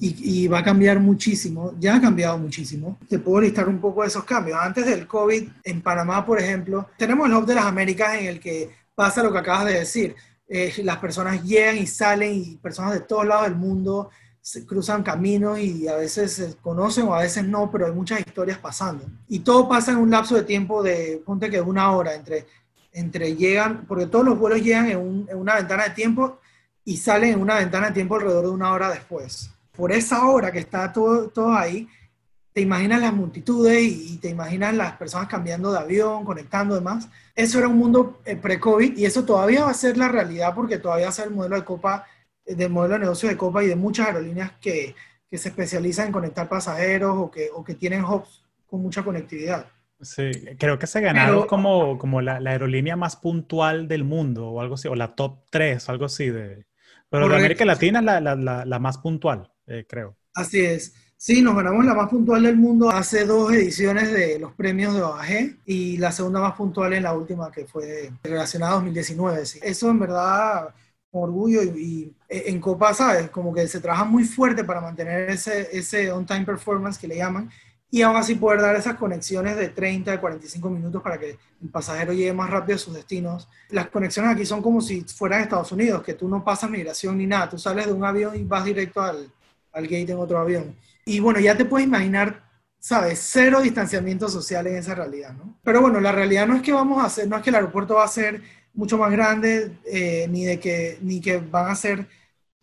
y, 0.00 0.48
va 0.48 0.60
a 0.60 0.64
cambiar 0.64 1.00
muchísimo, 1.00 1.74
ya 1.78 1.96
ha 1.96 2.00
cambiado 2.00 2.38
muchísimo. 2.38 2.98
Te 3.08 3.18
puedo 3.18 3.42
listar 3.42 3.68
un 3.68 3.78
poco 3.78 4.02
de 4.02 4.08
esos 4.08 4.24
cambios. 4.24 4.58
Antes 4.60 4.86
del 4.86 5.06
COVID, 5.06 5.48
en 5.64 5.82
Panamá, 5.82 6.24
por 6.24 6.40
ejemplo, 6.40 6.88
tenemos 6.96 7.28
el 7.28 7.34
Hub 7.34 7.46
de 7.46 7.54
las 7.54 7.66
Américas 7.66 8.14
en 8.14 8.26
el 8.26 8.40
que 8.40 8.70
pasa 8.94 9.22
lo 9.22 9.30
que 9.30 9.38
acabas 9.38 9.66
de 9.66 9.74
decir. 9.74 10.14
Eh, 10.48 10.72
las 10.82 10.96
personas 10.96 11.44
llegan 11.44 11.76
y 11.76 11.86
salen 11.86 12.34
y 12.34 12.56
personas 12.56 12.94
de 12.94 13.00
todos 13.00 13.26
lados 13.26 13.44
del 13.44 13.56
mundo 13.56 14.10
se 14.42 14.64
cruzan 14.64 15.02
caminos 15.02 15.58
y 15.58 15.86
a 15.86 15.96
veces 15.96 16.32
se 16.32 16.56
conocen 16.56 17.04
o 17.04 17.14
a 17.14 17.20
veces 17.20 17.44
no, 17.44 17.70
pero 17.70 17.86
hay 17.86 17.92
muchas 17.92 18.20
historias 18.20 18.58
pasando. 18.58 19.04
Y 19.28 19.40
todo 19.40 19.68
pasa 19.68 19.92
en 19.92 19.98
un 19.98 20.10
lapso 20.10 20.34
de 20.34 20.44
tiempo 20.44 20.82
de, 20.82 21.22
ponte 21.24 21.50
que 21.50 21.60
una 21.60 21.92
hora, 21.92 22.14
entre, 22.14 22.46
entre 22.92 23.36
llegan, 23.36 23.84
porque 23.86 24.06
todos 24.06 24.24
los 24.24 24.38
vuelos 24.38 24.62
llegan 24.62 24.88
en 24.88 25.36
una 25.36 25.56
ventana 25.56 25.84
de 25.84 25.90
tiempo 25.90 26.39
y 26.90 26.96
salen 26.96 27.34
en 27.34 27.40
una 27.40 27.54
ventana 27.54 27.86
de 27.86 27.92
tiempo 27.92 28.16
alrededor 28.16 28.46
de 28.46 28.50
una 28.50 28.72
hora 28.72 28.90
después. 28.90 29.54
Por 29.70 29.92
esa 29.92 30.26
hora 30.26 30.50
que 30.50 30.58
está 30.58 30.92
todo, 30.92 31.28
todo 31.28 31.54
ahí, 31.54 31.88
te 32.52 32.62
imaginas 32.62 33.00
las 33.00 33.12
multitudes 33.12 33.80
y, 33.80 34.18
te 34.18 34.28
imaginas 34.28 34.74
las 34.74 34.96
personas 34.96 35.28
cambiando 35.28 35.70
de 35.70 35.78
avión, 35.78 36.24
conectando 36.24 36.74
demás. 36.74 37.08
Eso 37.36 37.58
era 37.60 37.68
un 37.68 37.78
mundo 37.78 38.20
eh, 38.24 38.34
pre-COVID 38.34 38.98
y 38.98 39.04
eso 39.04 39.24
todavía 39.24 39.62
va 39.66 39.70
a 39.70 39.74
ser 39.74 39.96
la 39.96 40.08
realidad 40.08 40.52
porque 40.52 40.78
todavía 40.78 41.06
va 41.06 41.10
a 41.10 41.14
ser 41.14 41.28
el 41.28 41.34
modelo 41.34 41.54
de 41.54 41.64
Copa, 41.64 42.06
eh, 42.44 42.56
del 42.56 42.70
modelo 42.70 42.94
de 42.94 43.00
negocio 43.02 43.28
de 43.28 43.36
Copa 43.36 43.62
y 43.62 43.68
de 43.68 43.76
muchas 43.76 44.08
aerolíneas 44.08 44.50
que, 44.60 44.96
que 45.30 45.38
se 45.38 45.50
especializan 45.50 46.08
en 46.08 46.12
conectar 46.12 46.48
pasajeros 46.48 47.16
o 47.16 47.30
que, 47.30 47.50
o 47.54 47.62
que 47.62 47.76
tienen 47.76 48.04
hubs 48.04 48.42
con 48.66 48.82
mucha 48.82 49.04
conectividad. 49.04 49.66
Sí, 50.00 50.28
creo 50.58 50.76
que 50.76 50.88
se 50.88 51.00
ganaron 51.00 51.46
como, 51.46 51.98
como 51.98 52.20
la, 52.20 52.40
la, 52.40 52.50
aerolínea 52.50 52.96
más 52.96 53.14
puntual 53.14 53.86
del 53.86 54.02
mundo 54.02 54.48
o 54.48 54.60
algo 54.60 54.74
así, 54.74 54.88
o 54.88 54.96
la 54.96 55.14
top 55.14 55.44
3, 55.50 55.88
algo 55.90 56.06
así 56.06 56.30
de, 56.30 56.64
pero 57.10 57.24
Correcto. 57.24 57.28
de 57.28 57.36
América 57.36 57.64
Latina 57.66 57.98
es 57.98 58.04
la, 58.04 58.20
la, 58.20 58.34
la, 58.36 58.64
la 58.64 58.78
más 58.78 58.98
puntual, 58.98 59.52
eh, 59.66 59.84
creo. 59.86 60.16
Así 60.34 60.60
es. 60.60 60.94
Sí, 61.16 61.42
nos 61.42 61.54
ganamos 61.54 61.84
la 61.84 61.92
más 61.92 62.08
puntual 62.08 62.44
del 62.44 62.56
mundo 62.56 62.88
hace 62.88 63.26
dos 63.26 63.52
ediciones 63.52 64.10
de 64.10 64.38
los 64.38 64.54
premios 64.54 64.94
de 64.94 65.02
OAG 65.02 65.56
y 65.66 65.98
la 65.98 66.12
segunda 66.12 66.40
más 66.40 66.54
puntual 66.54 66.94
en 66.94 67.02
la 67.02 67.12
última 67.12 67.50
que 67.52 67.66
fue 67.66 68.10
relacionada 68.22 68.72
a 68.72 68.74
2019. 68.76 69.42
Eso 69.60 69.90
en 69.90 69.98
verdad, 69.98 70.74
orgullo 71.10 71.62
y, 71.62 72.16
en 72.26 72.58
Copa, 72.58 72.94
¿sabes? 72.94 73.28
Como 73.28 73.52
que 73.52 73.68
se 73.68 73.80
trabaja 73.80 74.04
muy 74.04 74.24
fuerte 74.24 74.64
para 74.64 74.80
mantener 74.80 75.28
ese, 75.28 75.68
ese 75.76 76.10
on-time 76.10 76.46
performance 76.46 76.96
que 76.98 77.08
le 77.08 77.16
llaman 77.18 77.50
y 77.90 78.02
aún 78.02 78.16
así 78.16 78.36
poder 78.36 78.60
dar 78.60 78.76
esas 78.76 78.94
conexiones 78.94 79.56
de 79.56 79.68
30 79.68 80.12
a 80.12 80.20
45 80.20 80.70
minutos 80.70 81.02
para 81.02 81.18
que 81.18 81.38
el 81.62 81.68
pasajero 81.70 82.12
llegue 82.12 82.32
más 82.32 82.48
rápido 82.48 82.76
a 82.76 82.78
sus 82.78 82.94
destinos. 82.94 83.48
Las 83.70 83.88
conexiones 83.88 84.32
aquí 84.32 84.46
son 84.46 84.62
como 84.62 84.80
si 84.80 85.00
fueran 85.02 85.40
Estados 85.40 85.72
Unidos, 85.72 86.02
que 86.02 86.14
tú 86.14 86.28
no 86.28 86.44
pasas 86.44 86.70
migración 86.70 87.18
ni 87.18 87.26
nada, 87.26 87.48
tú 87.48 87.58
sales 87.58 87.86
de 87.86 87.92
un 87.92 88.04
avión 88.04 88.36
y 88.36 88.44
vas 88.44 88.64
directo 88.64 89.00
al, 89.00 89.32
al 89.72 89.84
gate 89.84 90.12
en 90.12 90.18
otro 90.18 90.38
avión. 90.38 90.76
Y 91.04 91.18
bueno, 91.18 91.40
ya 91.40 91.56
te 91.56 91.64
puedes 91.64 91.86
imaginar, 91.86 92.44
¿sabes? 92.78 93.18
Cero 93.32 93.60
distanciamiento 93.60 94.28
social 94.28 94.68
en 94.68 94.76
esa 94.76 94.94
realidad, 94.94 95.32
¿no? 95.32 95.58
Pero 95.64 95.80
bueno, 95.80 96.00
la 96.00 96.12
realidad 96.12 96.46
no 96.46 96.54
es 96.54 96.62
que 96.62 96.72
vamos 96.72 97.02
a 97.02 97.06
hacer, 97.06 97.28
no 97.28 97.36
es 97.36 97.42
que 97.42 97.50
el 97.50 97.56
aeropuerto 97.56 97.96
va 97.96 98.04
a 98.04 98.08
ser 98.08 98.40
mucho 98.72 98.98
más 98.98 99.10
grande, 99.10 99.78
eh, 99.84 100.28
ni, 100.30 100.44
de 100.44 100.60
que, 100.60 100.98
ni 101.02 101.20
que 101.20 101.38
van 101.38 101.70
a 101.70 101.74
ser 101.74 102.06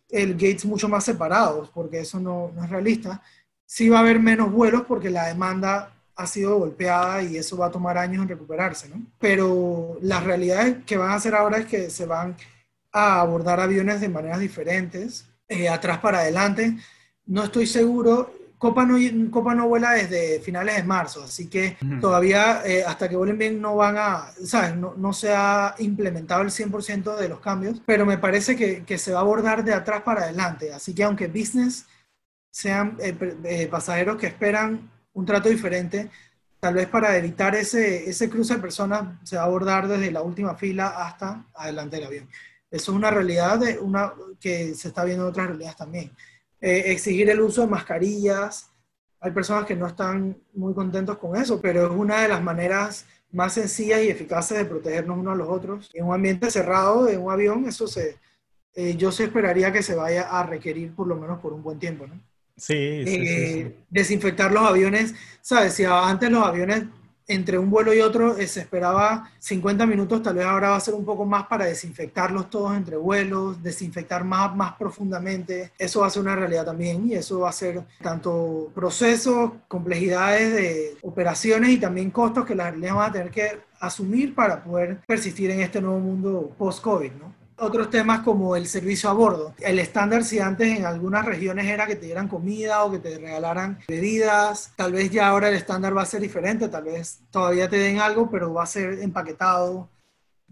el 0.08 0.32
gates 0.32 0.64
mucho 0.64 0.88
más 0.88 1.04
separados, 1.04 1.68
porque 1.70 2.00
eso 2.00 2.18
no, 2.18 2.50
no 2.54 2.64
es 2.64 2.70
realista. 2.70 3.22
Sí 3.68 3.90
va 3.90 3.98
a 3.98 4.00
haber 4.00 4.18
menos 4.18 4.50
vuelos 4.50 4.84
porque 4.88 5.10
la 5.10 5.26
demanda 5.26 5.92
ha 6.16 6.26
sido 6.26 6.58
golpeada 6.58 7.22
y 7.22 7.36
eso 7.36 7.58
va 7.58 7.66
a 7.66 7.70
tomar 7.70 7.98
años 7.98 8.22
en 8.22 8.30
recuperarse, 8.30 8.88
¿no? 8.88 9.02
Pero 9.18 9.98
las 10.00 10.24
realidades 10.24 10.78
que 10.86 10.96
van 10.96 11.10
a 11.10 11.16
hacer 11.16 11.34
ahora 11.34 11.58
es 11.58 11.66
que 11.66 11.90
se 11.90 12.06
van 12.06 12.34
a 12.92 13.20
abordar 13.20 13.60
aviones 13.60 14.00
de 14.00 14.08
maneras 14.08 14.40
diferentes, 14.40 15.26
eh, 15.48 15.68
atrás 15.68 15.98
para 15.98 16.20
adelante. 16.20 16.78
No 17.26 17.44
estoy 17.44 17.66
seguro 17.66 18.32
Copa 18.58 18.84
no, 18.84 18.96
Copa 19.30 19.54
no 19.54 19.68
vuela 19.68 19.92
desde 19.92 20.40
finales 20.40 20.76
de 20.76 20.82
marzo, 20.82 21.22
así 21.22 21.48
que 21.48 21.76
todavía 22.00 22.62
eh, 22.66 22.82
hasta 22.84 23.08
que 23.08 23.16
vuelen 23.16 23.38
bien 23.38 23.60
no 23.62 23.76
van 23.76 23.96
a, 23.96 24.32
¿sabes? 24.44 24.74
No, 24.74 24.94
no 24.96 25.12
se 25.12 25.32
ha 25.32 25.76
implementado 25.78 26.42
el 26.42 26.50
100% 26.50 27.16
de 27.16 27.28
los 27.28 27.38
cambios, 27.38 27.80
pero 27.86 28.04
me 28.04 28.18
parece 28.18 28.56
que, 28.56 28.84
que, 28.84 28.98
se 28.98 29.12
va 29.12 29.20
a 29.20 29.22
abordar 29.22 29.62
de 29.62 29.74
atrás 29.74 30.02
para 30.02 30.22
adelante. 30.22 30.72
Así 30.72 30.92
que 30.92 31.04
aunque 31.04 31.28
business 31.28 31.86
sean 32.50 32.96
eh, 33.00 33.16
eh, 33.44 33.66
pasajeros 33.68 34.16
que 34.16 34.26
esperan 34.26 34.90
un 35.12 35.26
trato 35.26 35.48
diferente, 35.48 36.10
tal 36.60 36.74
vez 36.74 36.88
para 36.88 37.16
evitar 37.16 37.54
ese, 37.54 38.08
ese 38.08 38.28
cruce 38.28 38.54
de 38.54 38.60
personas 38.60 39.18
se 39.24 39.36
va 39.36 39.42
a 39.42 39.46
abordar 39.46 39.88
desde 39.88 40.10
la 40.10 40.22
última 40.22 40.54
fila 40.56 40.88
hasta 41.06 41.44
adelante 41.54 41.96
del 41.96 42.06
avión. 42.06 42.28
Eso 42.70 42.92
es 42.92 42.96
una 42.96 43.10
realidad 43.10 43.58
de 43.58 43.78
una, 43.78 44.12
que 44.40 44.74
se 44.74 44.88
está 44.88 45.04
viendo 45.04 45.24
en 45.24 45.30
otras 45.30 45.46
realidades 45.46 45.76
también. 45.76 46.10
Eh, 46.60 46.84
exigir 46.92 47.30
el 47.30 47.40
uso 47.40 47.62
de 47.62 47.68
mascarillas. 47.68 48.70
Hay 49.20 49.30
personas 49.30 49.64
que 49.64 49.76
no 49.76 49.86
están 49.86 50.36
muy 50.52 50.74
contentos 50.74 51.18
con 51.18 51.36
eso, 51.36 51.60
pero 51.60 51.86
es 51.86 51.90
una 51.90 52.22
de 52.22 52.28
las 52.28 52.42
maneras 52.42 53.06
más 53.30 53.54
sencillas 53.54 54.02
y 54.02 54.08
eficaces 54.08 54.58
de 54.58 54.64
protegernos 54.64 55.18
unos 55.18 55.34
a 55.34 55.36
los 55.36 55.48
otros. 55.48 55.90
En 55.94 56.06
un 56.06 56.14
ambiente 56.14 56.50
cerrado, 56.50 57.08
en 57.08 57.20
un 57.20 57.32
avión, 57.32 57.66
eso 57.66 57.86
se, 57.86 58.18
eh, 58.74 58.96
yo 58.96 59.12
se 59.12 59.24
esperaría 59.24 59.72
que 59.72 59.82
se 59.82 59.94
vaya 59.94 60.28
a 60.28 60.44
requerir 60.44 60.94
por 60.94 61.06
lo 61.06 61.16
menos 61.16 61.40
por 61.40 61.52
un 61.52 61.62
buen 61.62 61.78
tiempo, 61.78 62.06
¿no? 62.06 62.20
Sí, 62.58 63.04
sí, 63.06 63.16
eh, 63.16 63.76
Desinfectar 63.88 64.52
los 64.52 64.64
aviones, 64.64 65.14
¿sabes? 65.40 65.74
Si 65.74 65.84
antes 65.84 66.30
los 66.30 66.44
aviones 66.44 66.84
entre 67.28 67.58
un 67.58 67.68
vuelo 67.70 67.92
y 67.92 68.00
otro 68.00 68.38
eh, 68.38 68.46
se 68.46 68.60
esperaba 68.60 69.30
50 69.38 69.86
minutos, 69.86 70.22
tal 70.22 70.36
vez 70.36 70.46
ahora 70.46 70.70
va 70.70 70.76
a 70.76 70.80
ser 70.80 70.94
un 70.94 71.04
poco 71.04 71.26
más 71.26 71.46
para 71.46 71.66
desinfectarlos 71.66 72.48
todos 72.48 72.74
entre 72.74 72.96
vuelos, 72.96 73.62
desinfectar 73.62 74.24
más, 74.24 74.56
más 74.56 74.72
profundamente. 74.72 75.70
Eso 75.78 76.00
va 76.00 76.06
a 76.06 76.10
ser 76.10 76.22
una 76.22 76.34
realidad 76.34 76.64
también 76.64 77.06
y 77.08 77.14
eso 77.14 77.40
va 77.40 77.50
a 77.50 77.52
ser 77.52 77.82
tanto 78.02 78.72
procesos, 78.74 79.52
complejidades 79.68 80.54
de 80.54 80.96
operaciones 81.02 81.70
y 81.70 81.76
también 81.76 82.10
costos 82.10 82.46
que 82.46 82.54
las 82.54 82.66
aerolíneas 82.66 82.96
van 82.96 83.10
a 83.10 83.12
tener 83.12 83.30
que 83.30 83.58
asumir 83.78 84.34
para 84.34 84.64
poder 84.64 85.00
persistir 85.06 85.50
en 85.50 85.60
este 85.60 85.80
nuevo 85.80 86.00
mundo 86.00 86.50
post-COVID, 86.56 87.12
¿no? 87.12 87.37
Otros 87.58 87.90
temas 87.90 88.20
como 88.20 88.56
el 88.56 88.66
servicio 88.66 89.10
a 89.10 89.12
bordo. 89.12 89.54
El 89.60 89.78
estándar 89.78 90.24
si 90.24 90.38
antes 90.38 90.76
en 90.76 90.84
algunas 90.84 91.24
regiones 91.24 91.66
era 91.66 91.86
que 91.86 91.96
te 91.96 92.06
dieran 92.06 92.28
comida 92.28 92.84
o 92.84 92.92
que 92.92 92.98
te 92.98 93.18
regalaran 93.18 93.78
bebidas, 93.88 94.72
tal 94.76 94.92
vez 94.92 95.10
ya 95.10 95.28
ahora 95.28 95.48
el 95.48 95.54
estándar 95.54 95.96
va 95.96 96.02
a 96.02 96.06
ser 96.06 96.20
diferente, 96.20 96.68
tal 96.68 96.84
vez 96.84 97.20
todavía 97.30 97.68
te 97.68 97.78
den 97.78 98.00
algo, 98.00 98.30
pero 98.30 98.52
va 98.52 98.62
a 98.62 98.66
ser 98.66 99.00
empaquetado, 99.00 99.88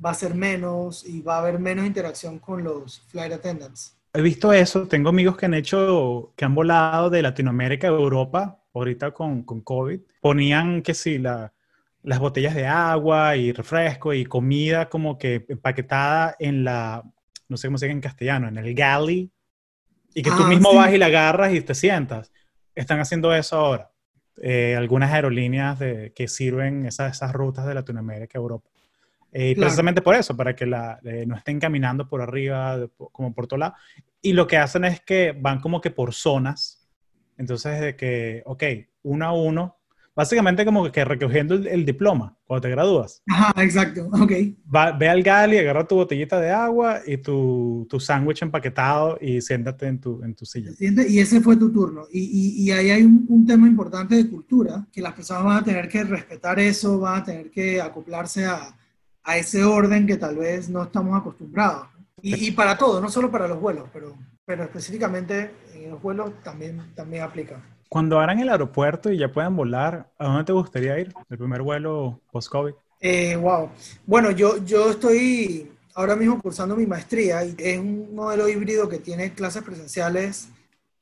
va 0.05 0.11
a 0.11 0.15
ser 0.15 0.35
menos 0.35 1.05
y 1.07 1.23
va 1.23 1.37
a 1.37 1.39
haber 1.41 1.59
menos 1.59 1.87
interacción 1.87 2.39
con 2.39 2.63
los 2.63 3.01
flight 3.09 3.33
attendants. 3.33 3.97
He 4.13 4.23
visto 4.23 4.53
eso, 4.53 4.87
tengo 4.89 5.11
amigos 5.11 5.37
que 5.37 5.47
han 5.47 5.55
hecho, 5.55 6.33
que 6.37 6.45
han 6.45 6.55
volado 6.55 7.11
de 7.11 7.21
Latinoamérica 7.21 7.89
a 7.89 7.91
Europa, 7.91 8.63
ahorita 8.73 9.11
con, 9.11 9.43
con 9.43 9.61
COVID, 9.61 10.01
ponían 10.21 10.83
que 10.83 10.95
sí, 10.95 11.19
la, 11.19 11.53
las 12.07 12.21
botellas 12.21 12.55
de 12.55 12.67
agua 12.67 13.37
y 13.37 13.51
refresco 13.51 14.15
y 14.15 14.25
comida 14.25 14.89
como 14.89 15.19
que 15.19 15.45
empaquetada 15.49 16.37
en 16.39 16.63
la, 16.63 17.03
no 17.49 17.57
sé 17.57 17.67
cómo 17.67 17.79
se 17.79 17.87
dice 17.87 17.95
en 17.95 18.01
castellano, 18.01 18.47
en 18.47 18.57
el 18.57 18.75
galley, 18.75 19.29
y 20.15 20.23
que 20.23 20.31
tú 20.31 20.45
ah, 20.45 20.49
mismo 20.49 20.73
vas 20.73 20.93
y 20.95 20.99
la 20.99 21.07
agarras 21.07 21.53
y 21.53 21.61
te 21.63 21.75
sientas. 21.75 22.33
Están 22.77 23.01
haciendo 23.01 23.35
eso 23.35 23.57
ahora. 23.57 23.91
Eh, 24.41 24.77
algunas 24.77 25.13
aerolíneas 25.13 25.81
de, 25.81 26.13
que 26.15 26.29
sirven 26.29 26.87
esas, 26.87 27.17
esas 27.17 27.33
rutas 27.33 27.67
de 27.67 27.75
Latinoamérica 27.75 28.39
a 28.39 28.41
Europa. 28.41 28.71
Eh, 29.33 29.57
Precisamente 29.57 30.01
por 30.01 30.15
eso, 30.15 30.37
para 30.37 30.55
que 30.55 30.65
la, 30.65 31.01
no 31.27 31.35
estén 31.35 31.59
caminando 31.59 32.09
por 32.09 32.23
arriba, 32.23 32.79
como 33.11 33.35
por 33.35 33.49
todo 33.49 33.59
lado. 33.59 33.75
Y 34.23 34.33
lo 34.33 34.47
que 34.47 34.59
hacen 34.59 34.85
es 34.85 35.01
que 35.01 35.35
van 35.37 35.61
como 35.61 35.81
que 35.81 35.91
por 35.91 36.15
zonas. 36.15 36.89
Entonces, 37.37 37.81
de 37.81 37.97
que, 37.97 38.45
ok, 38.47 38.63
uno 39.03 39.27
a 39.27 39.33
uno, 39.33 39.77
básicamente 40.17 40.65
como 40.65 40.91
que 40.91 41.05
recogiendo 41.05 41.55
el, 41.55 41.85
diploma 41.85 42.35
cuando 42.47 42.63
te 42.63 42.71
gradúas. 42.71 43.23
Ajá, 43.29 43.63
exacto, 43.63 44.09
ok. 44.13 44.33
ve 44.99 45.09
al 45.09 45.23
gali, 45.23 45.59
agarra 45.59 45.87
tu 45.87 45.97
botellita 45.97 46.41
de 46.41 46.51
agua 46.51 47.01
y 47.07 47.19
tu, 47.19 47.87
tu 47.91 48.01
sándwich 48.01 48.43
empaquetado 48.43 49.19
y 49.21 49.43
siéntate 49.43 49.87
en 49.87 50.01
tu, 50.01 50.23
en 50.25 50.35
tu 50.35 50.47
silla. 50.47 50.71
Y 50.81 51.19
ese 51.19 51.43
fue 51.43 51.57
tu 51.57 51.71
turno. 51.71 52.07
Y, 52.11 52.21
y, 52.21 52.65
y 52.65 52.71
ahí 52.71 52.91
hay 52.91 53.03
un, 53.03 53.27
un, 53.29 53.47
tema 53.47 53.69
importante 53.69 54.15
de 54.15 54.29
cultura, 54.29 54.87
que 54.91 55.03
las 55.03 55.13
personas 55.13 55.45
van 55.45 55.59
a 55.59 55.65
tener 55.65 55.87
que 55.89 56.03
respetar 56.03 56.59
eso, 56.59 56.99
van 56.99 57.21
a 57.21 57.25
tener 57.25 57.51
que 57.51 57.81
acoplarse 57.81 58.47
a, 58.47 58.75
a 59.23 59.37
ese 59.37 59.63
orden 59.63 60.07
que 60.07 60.17
tal 60.17 60.37
vez 60.37 60.71
no 60.71 60.83
estamos 60.83 61.17
acostumbrados. 61.17 61.89
Y, 62.23 62.49
y, 62.49 62.51
para 62.53 62.79
todo, 62.79 63.01
no 63.01 63.11
solo 63.11 63.31
para 63.31 63.47
los 63.47 63.61
vuelos, 63.61 63.91
pero, 63.93 64.17
pero 64.47 64.65
específicamente 64.65 65.51
en 65.75 65.91
los 65.91 66.01
vuelos 66.01 66.33
también, 66.43 66.83
también 66.95 67.23
aplica. 67.23 67.63
Cuando 67.89 68.19
abran 68.19 68.41
el 68.41 68.49
aeropuerto 68.49 69.11
y 69.11 69.19
ya 69.19 69.31
puedan 69.31 69.57
volar, 69.57 70.11
¿a 70.19 70.27
dónde 70.27 70.45
te 70.45 70.53
gustaría 70.53 70.99
ir? 70.99 71.15
El 71.29 71.39
primer 71.39 71.63
vuelo 71.63 72.21
post-COVID. 72.33 72.75
Eh, 73.01 73.37
wow. 73.37 73.71
Bueno, 74.07 74.31
yo, 74.31 74.65
yo 74.65 74.91
estoy 74.91 75.71
ahora 75.95 76.17
mismo 76.17 76.41
cursando 76.41 76.77
mi 76.77 76.87
maestría 76.87 77.45
y 77.45 77.55
es 77.59 77.79
un 77.79 78.15
modelo 78.15 78.49
híbrido 78.49 78.89
que 78.89 78.99
tiene 78.99 79.33
clases 79.33 79.63
presenciales 79.63 80.49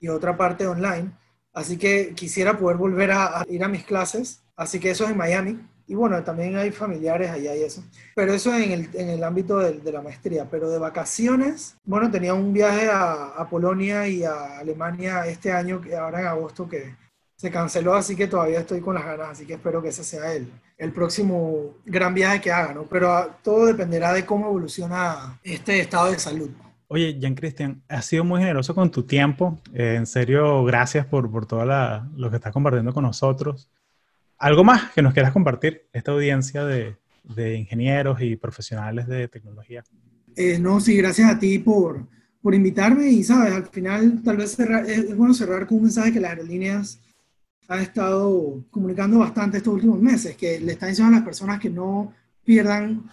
y 0.00 0.08
otra 0.08 0.36
parte 0.36 0.66
online. 0.66 1.10
Así 1.52 1.76
que 1.76 2.12
quisiera 2.14 2.58
poder 2.58 2.76
volver 2.76 3.12
a, 3.12 3.40
a 3.40 3.44
ir 3.48 3.62
a 3.64 3.68
mis 3.68 3.84
clases. 3.84 4.42
Así 4.56 4.78
que 4.78 4.90
eso 4.90 5.04
es 5.04 5.10
en 5.10 5.16
Miami. 5.16 5.58
Y 5.86 5.94
bueno, 5.94 6.22
también 6.24 6.56
hay 6.56 6.70
familiares 6.70 7.30
allá 7.30 7.54
y 7.54 7.62
eso. 7.62 7.84
Pero 8.14 8.32
eso 8.32 8.54
en 8.54 8.72
el, 8.72 8.90
en 8.94 9.10
el 9.10 9.22
ámbito 9.22 9.58
de, 9.58 9.72
de, 9.72 9.92
la 9.92 10.00
maestría. 10.00 10.48
Pero 10.50 10.70
de 10.70 10.78
vacaciones, 10.78 11.76
bueno, 11.84 12.10
tenía 12.10 12.32
un 12.32 12.52
viaje 12.52 12.88
a, 12.90 13.34
a, 13.36 13.48
Polonia 13.48 14.08
y 14.08 14.24
a 14.24 14.58
Alemania 14.58 15.26
este 15.26 15.52
año, 15.52 15.82
ahora 15.98 16.20
en 16.20 16.26
agosto, 16.26 16.68
que 16.68 16.94
se 17.36 17.50
canceló, 17.50 17.94
así 17.94 18.16
que 18.16 18.28
todavía 18.28 18.60
estoy 18.60 18.80
con 18.80 18.94
las 18.94 19.04
ganas. 19.04 19.28
Así 19.30 19.46
que 19.46 19.54
espero 19.54 19.82
que 19.82 19.88
ese 19.88 20.04
sea 20.04 20.32
el, 20.32 20.50
el 20.78 20.92
próximo 20.92 21.74
gran 21.84 22.14
viaje 22.14 22.40
que 22.40 22.52
haga, 22.52 22.72
¿no? 22.72 22.84
Pero 22.84 23.12
ah, 23.12 23.38
todo 23.42 23.66
dependerá 23.66 24.12
de 24.12 24.24
cómo 24.24 24.46
evoluciona 24.46 25.38
este 25.42 25.80
estado 25.80 26.10
de 26.10 26.18
salud. 26.18 26.50
Oye, 26.88 27.18
Jan 27.20 27.34
Cristian, 27.34 27.82
has 27.88 28.06
sido 28.06 28.24
muy 28.24 28.40
generoso 28.40 28.74
con 28.74 28.90
tu 28.90 29.02
tiempo. 29.02 29.58
Eh, 29.72 29.96
en 29.96 30.06
serio, 30.06 30.64
gracias 30.64 31.06
por, 31.06 31.30
por 31.30 31.46
todo 31.46 31.64
lo 31.64 32.30
que 32.30 32.36
estás 32.36 32.52
compartiendo 32.52 32.92
con 32.92 33.04
nosotros. 33.04 33.68
¿Algo 34.38 34.64
más 34.64 34.92
que 34.92 35.02
nos 35.02 35.14
quieras 35.14 35.32
compartir, 35.32 35.86
esta 35.92 36.12
audiencia 36.12 36.64
de, 36.64 36.96
de 37.24 37.56
ingenieros 37.56 38.20
y 38.20 38.36
profesionales 38.36 39.06
de 39.06 39.28
tecnología? 39.28 39.82
Eh, 40.36 40.58
no, 40.58 40.80
sí, 40.80 40.96
gracias 40.96 41.30
a 41.30 41.38
ti 41.38 41.58
por, 41.58 42.06
por 42.42 42.54
invitarme 42.54 43.08
y, 43.08 43.22
sabes, 43.22 43.52
al 43.52 43.66
final 43.68 44.22
tal 44.22 44.36
vez 44.36 44.58
es, 44.58 45.16
bueno 45.16 45.34
cerrar 45.34 45.66
con 45.66 45.78
un 45.78 45.84
mensaje 45.84 46.12
que 46.12 46.20
las 46.20 46.32
aerolíneas 46.32 47.00
han 47.68 47.80
estado 47.80 48.64
comunicando 48.70 49.18
bastante 49.18 49.58
estos 49.58 49.74
últimos 49.74 50.00
meses, 50.00 50.36
que 50.36 50.60
le 50.60 50.72
están 50.72 50.90
diciendo 50.90 51.14
a 51.14 51.18
las 51.18 51.24
personas 51.24 51.60
que 51.60 51.70
no 51.70 52.12
pierdan 52.44 53.08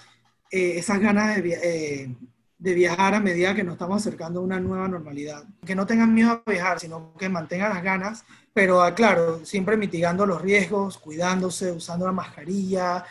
eh, 0.52 0.74
esas 0.78 1.00
ganas 1.00 1.42
de, 1.42 1.54
eh, 1.64 2.16
de 2.62 2.76
viajar 2.76 3.16
a 3.16 3.20
medida 3.20 3.56
que 3.56 3.64
nos 3.64 3.74
estamos 3.74 3.98
acercando 3.98 4.40
a 4.40 4.44
una 4.44 4.60
nueva 4.60 4.88
normalidad. 4.88 5.44
Que 5.66 5.74
no 5.74 5.88
tengan 5.88 6.14
miedo 6.14 6.44
a 6.46 6.50
viajar, 6.50 6.80
sino 6.80 7.12
que 7.18 7.28
mantengan 7.28 7.74
las 7.74 7.84
ganas, 7.84 8.24
pero 8.54 8.84
ah, 8.84 8.94
claro, 8.94 9.44
siempre 9.44 9.78
mitigando 9.78 10.28
los 10.28 10.40
riesgos, 10.40 11.00
cuidándose, 11.00 11.72
usando 11.72 12.06
la 12.06 12.12
mascarilla, 12.12 13.04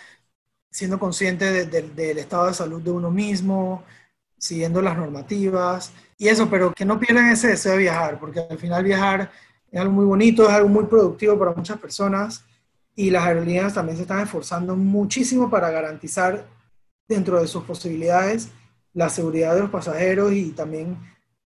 siendo 0.71 1.01
consciente 1.01 1.67
del 1.67 2.19
estado 2.19 2.47
de 2.47 2.55
salud 2.55 2.81
de 2.81 2.93
uno 2.93 3.11
mismo, 3.11 3.83
siguiendo 4.39 4.81
las 4.81 4.97
normativas 4.97 5.93
y 6.17 6.29
eso, 6.29 6.49
pero 6.49 6.73
que 6.73 6.85
no 6.85 7.01
pierdan 7.01 7.31
ese 7.31 7.49
deseo 7.49 7.73
de 7.73 7.79
viajar, 7.79 8.21
porque 8.21 8.47
al 8.49 8.59
final 8.59 8.85
viajar 8.85 9.33
es 9.69 9.81
algo 9.81 9.93
muy 9.93 10.05
bonito, 10.05 10.45
es 10.45 10.51
algo 10.51 10.69
muy 10.69 10.85
productivo 10.85 11.37
para 11.37 11.55
muchas 11.55 11.79
personas 11.79 12.45
y 12.95 13.11
las 13.11 13.25
aerolíneas 13.25 13.75
también 13.75 13.97
se 13.97 14.03
están 14.03 14.21
esforzando 14.21 14.77
muchísimo 14.77 15.51
para 15.51 15.71
garantizar 15.71 16.47
dentro 17.09 17.41
de 17.41 17.49
sus 17.49 17.65
posibilidades 17.65 18.51
la 18.95 19.09
seguridad 19.09 19.55
de 19.55 19.63
los 19.63 19.71
pasajeros 19.71 20.33
y 20.33 20.51
también 20.51 20.99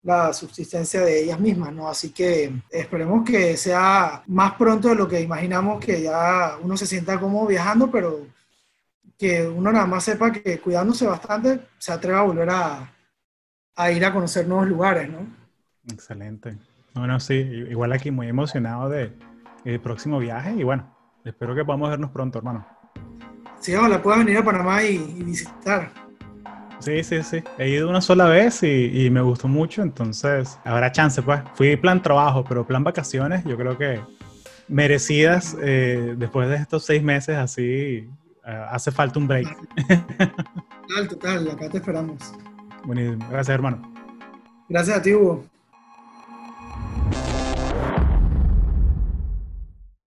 la 0.02 0.32
subsistencia 0.32 1.02
de 1.02 1.22
ellas 1.22 1.38
mismas, 1.38 1.72
¿no? 1.72 1.88
Así 1.88 2.10
que 2.10 2.52
esperemos 2.70 3.28
que 3.28 3.56
sea 3.56 4.22
más 4.26 4.54
pronto 4.54 4.88
de 4.88 4.94
lo 4.94 5.06
que 5.06 5.20
imaginamos 5.20 5.84
que 5.84 6.02
ya 6.02 6.56
uno 6.62 6.76
se 6.76 6.86
sienta 6.86 7.20
como 7.20 7.46
viajando, 7.46 7.90
pero 7.90 8.26
que 9.18 9.46
uno 9.46 9.70
nada 9.70 9.86
más 9.86 10.04
sepa 10.04 10.32
que 10.32 10.58
cuidándose 10.58 11.06
bastante 11.06 11.60
se 11.78 11.92
atreva 11.92 12.20
a 12.20 12.24
volver 12.24 12.48
a, 12.50 12.92
a 13.76 13.90
ir 13.90 14.04
a 14.04 14.12
conocer 14.12 14.48
nuevos 14.48 14.68
lugares, 14.68 15.10
¿no? 15.10 15.26
Excelente. 15.92 16.56
Bueno, 16.94 17.20
sí, 17.20 17.34
igual 17.34 17.92
aquí 17.92 18.10
muy 18.10 18.28
emocionado 18.28 18.88
de 18.88 19.12
el 19.64 19.80
próximo 19.80 20.18
viaje 20.18 20.54
y 20.56 20.62
bueno, 20.62 20.94
espero 21.24 21.54
que 21.54 21.64
podamos 21.64 21.90
vernos 21.90 22.10
pronto, 22.10 22.38
hermano. 22.38 22.66
Sí, 23.60 23.74
ojalá 23.74 24.02
puedas 24.02 24.20
venir 24.20 24.38
a 24.38 24.44
Panamá 24.44 24.82
y, 24.82 24.98
visitar. 25.22 25.92
Sí, 26.80 27.04
sí, 27.04 27.22
sí. 27.22 27.42
He 27.58 27.68
ido 27.68 27.88
una 27.88 28.00
sola 28.00 28.26
vez 28.26 28.62
y, 28.62 29.06
y, 29.06 29.10
me 29.10 29.20
gustó 29.20 29.48
mucho, 29.48 29.82
entonces 29.82 30.58
habrá 30.64 30.90
chance, 30.90 31.22
pues. 31.22 31.40
Fui 31.54 31.76
plan 31.76 32.02
trabajo, 32.02 32.44
pero 32.44 32.66
plan 32.66 32.82
vacaciones, 32.82 33.44
yo 33.44 33.56
creo 33.56 33.76
que 33.76 34.00
merecidas 34.70 35.56
eh, 35.60 36.14
después 36.16 36.48
de 36.48 36.56
estos 36.56 36.84
seis 36.84 37.02
meses 37.02 37.36
así. 37.36 38.08
Uh, 38.42 38.64
hace 38.70 38.90
falta 38.90 39.18
un 39.18 39.28
break. 39.28 39.46
Total, 40.88 41.08
total, 41.08 41.50
acá 41.50 41.68
te 41.68 41.76
esperamos. 41.76 42.32
Buenísimo. 42.84 43.26
Gracias, 43.30 43.54
hermano. 43.54 43.92
Gracias 44.68 44.96
a 44.96 45.02
ti, 45.02 45.12
Hugo. 45.12 45.44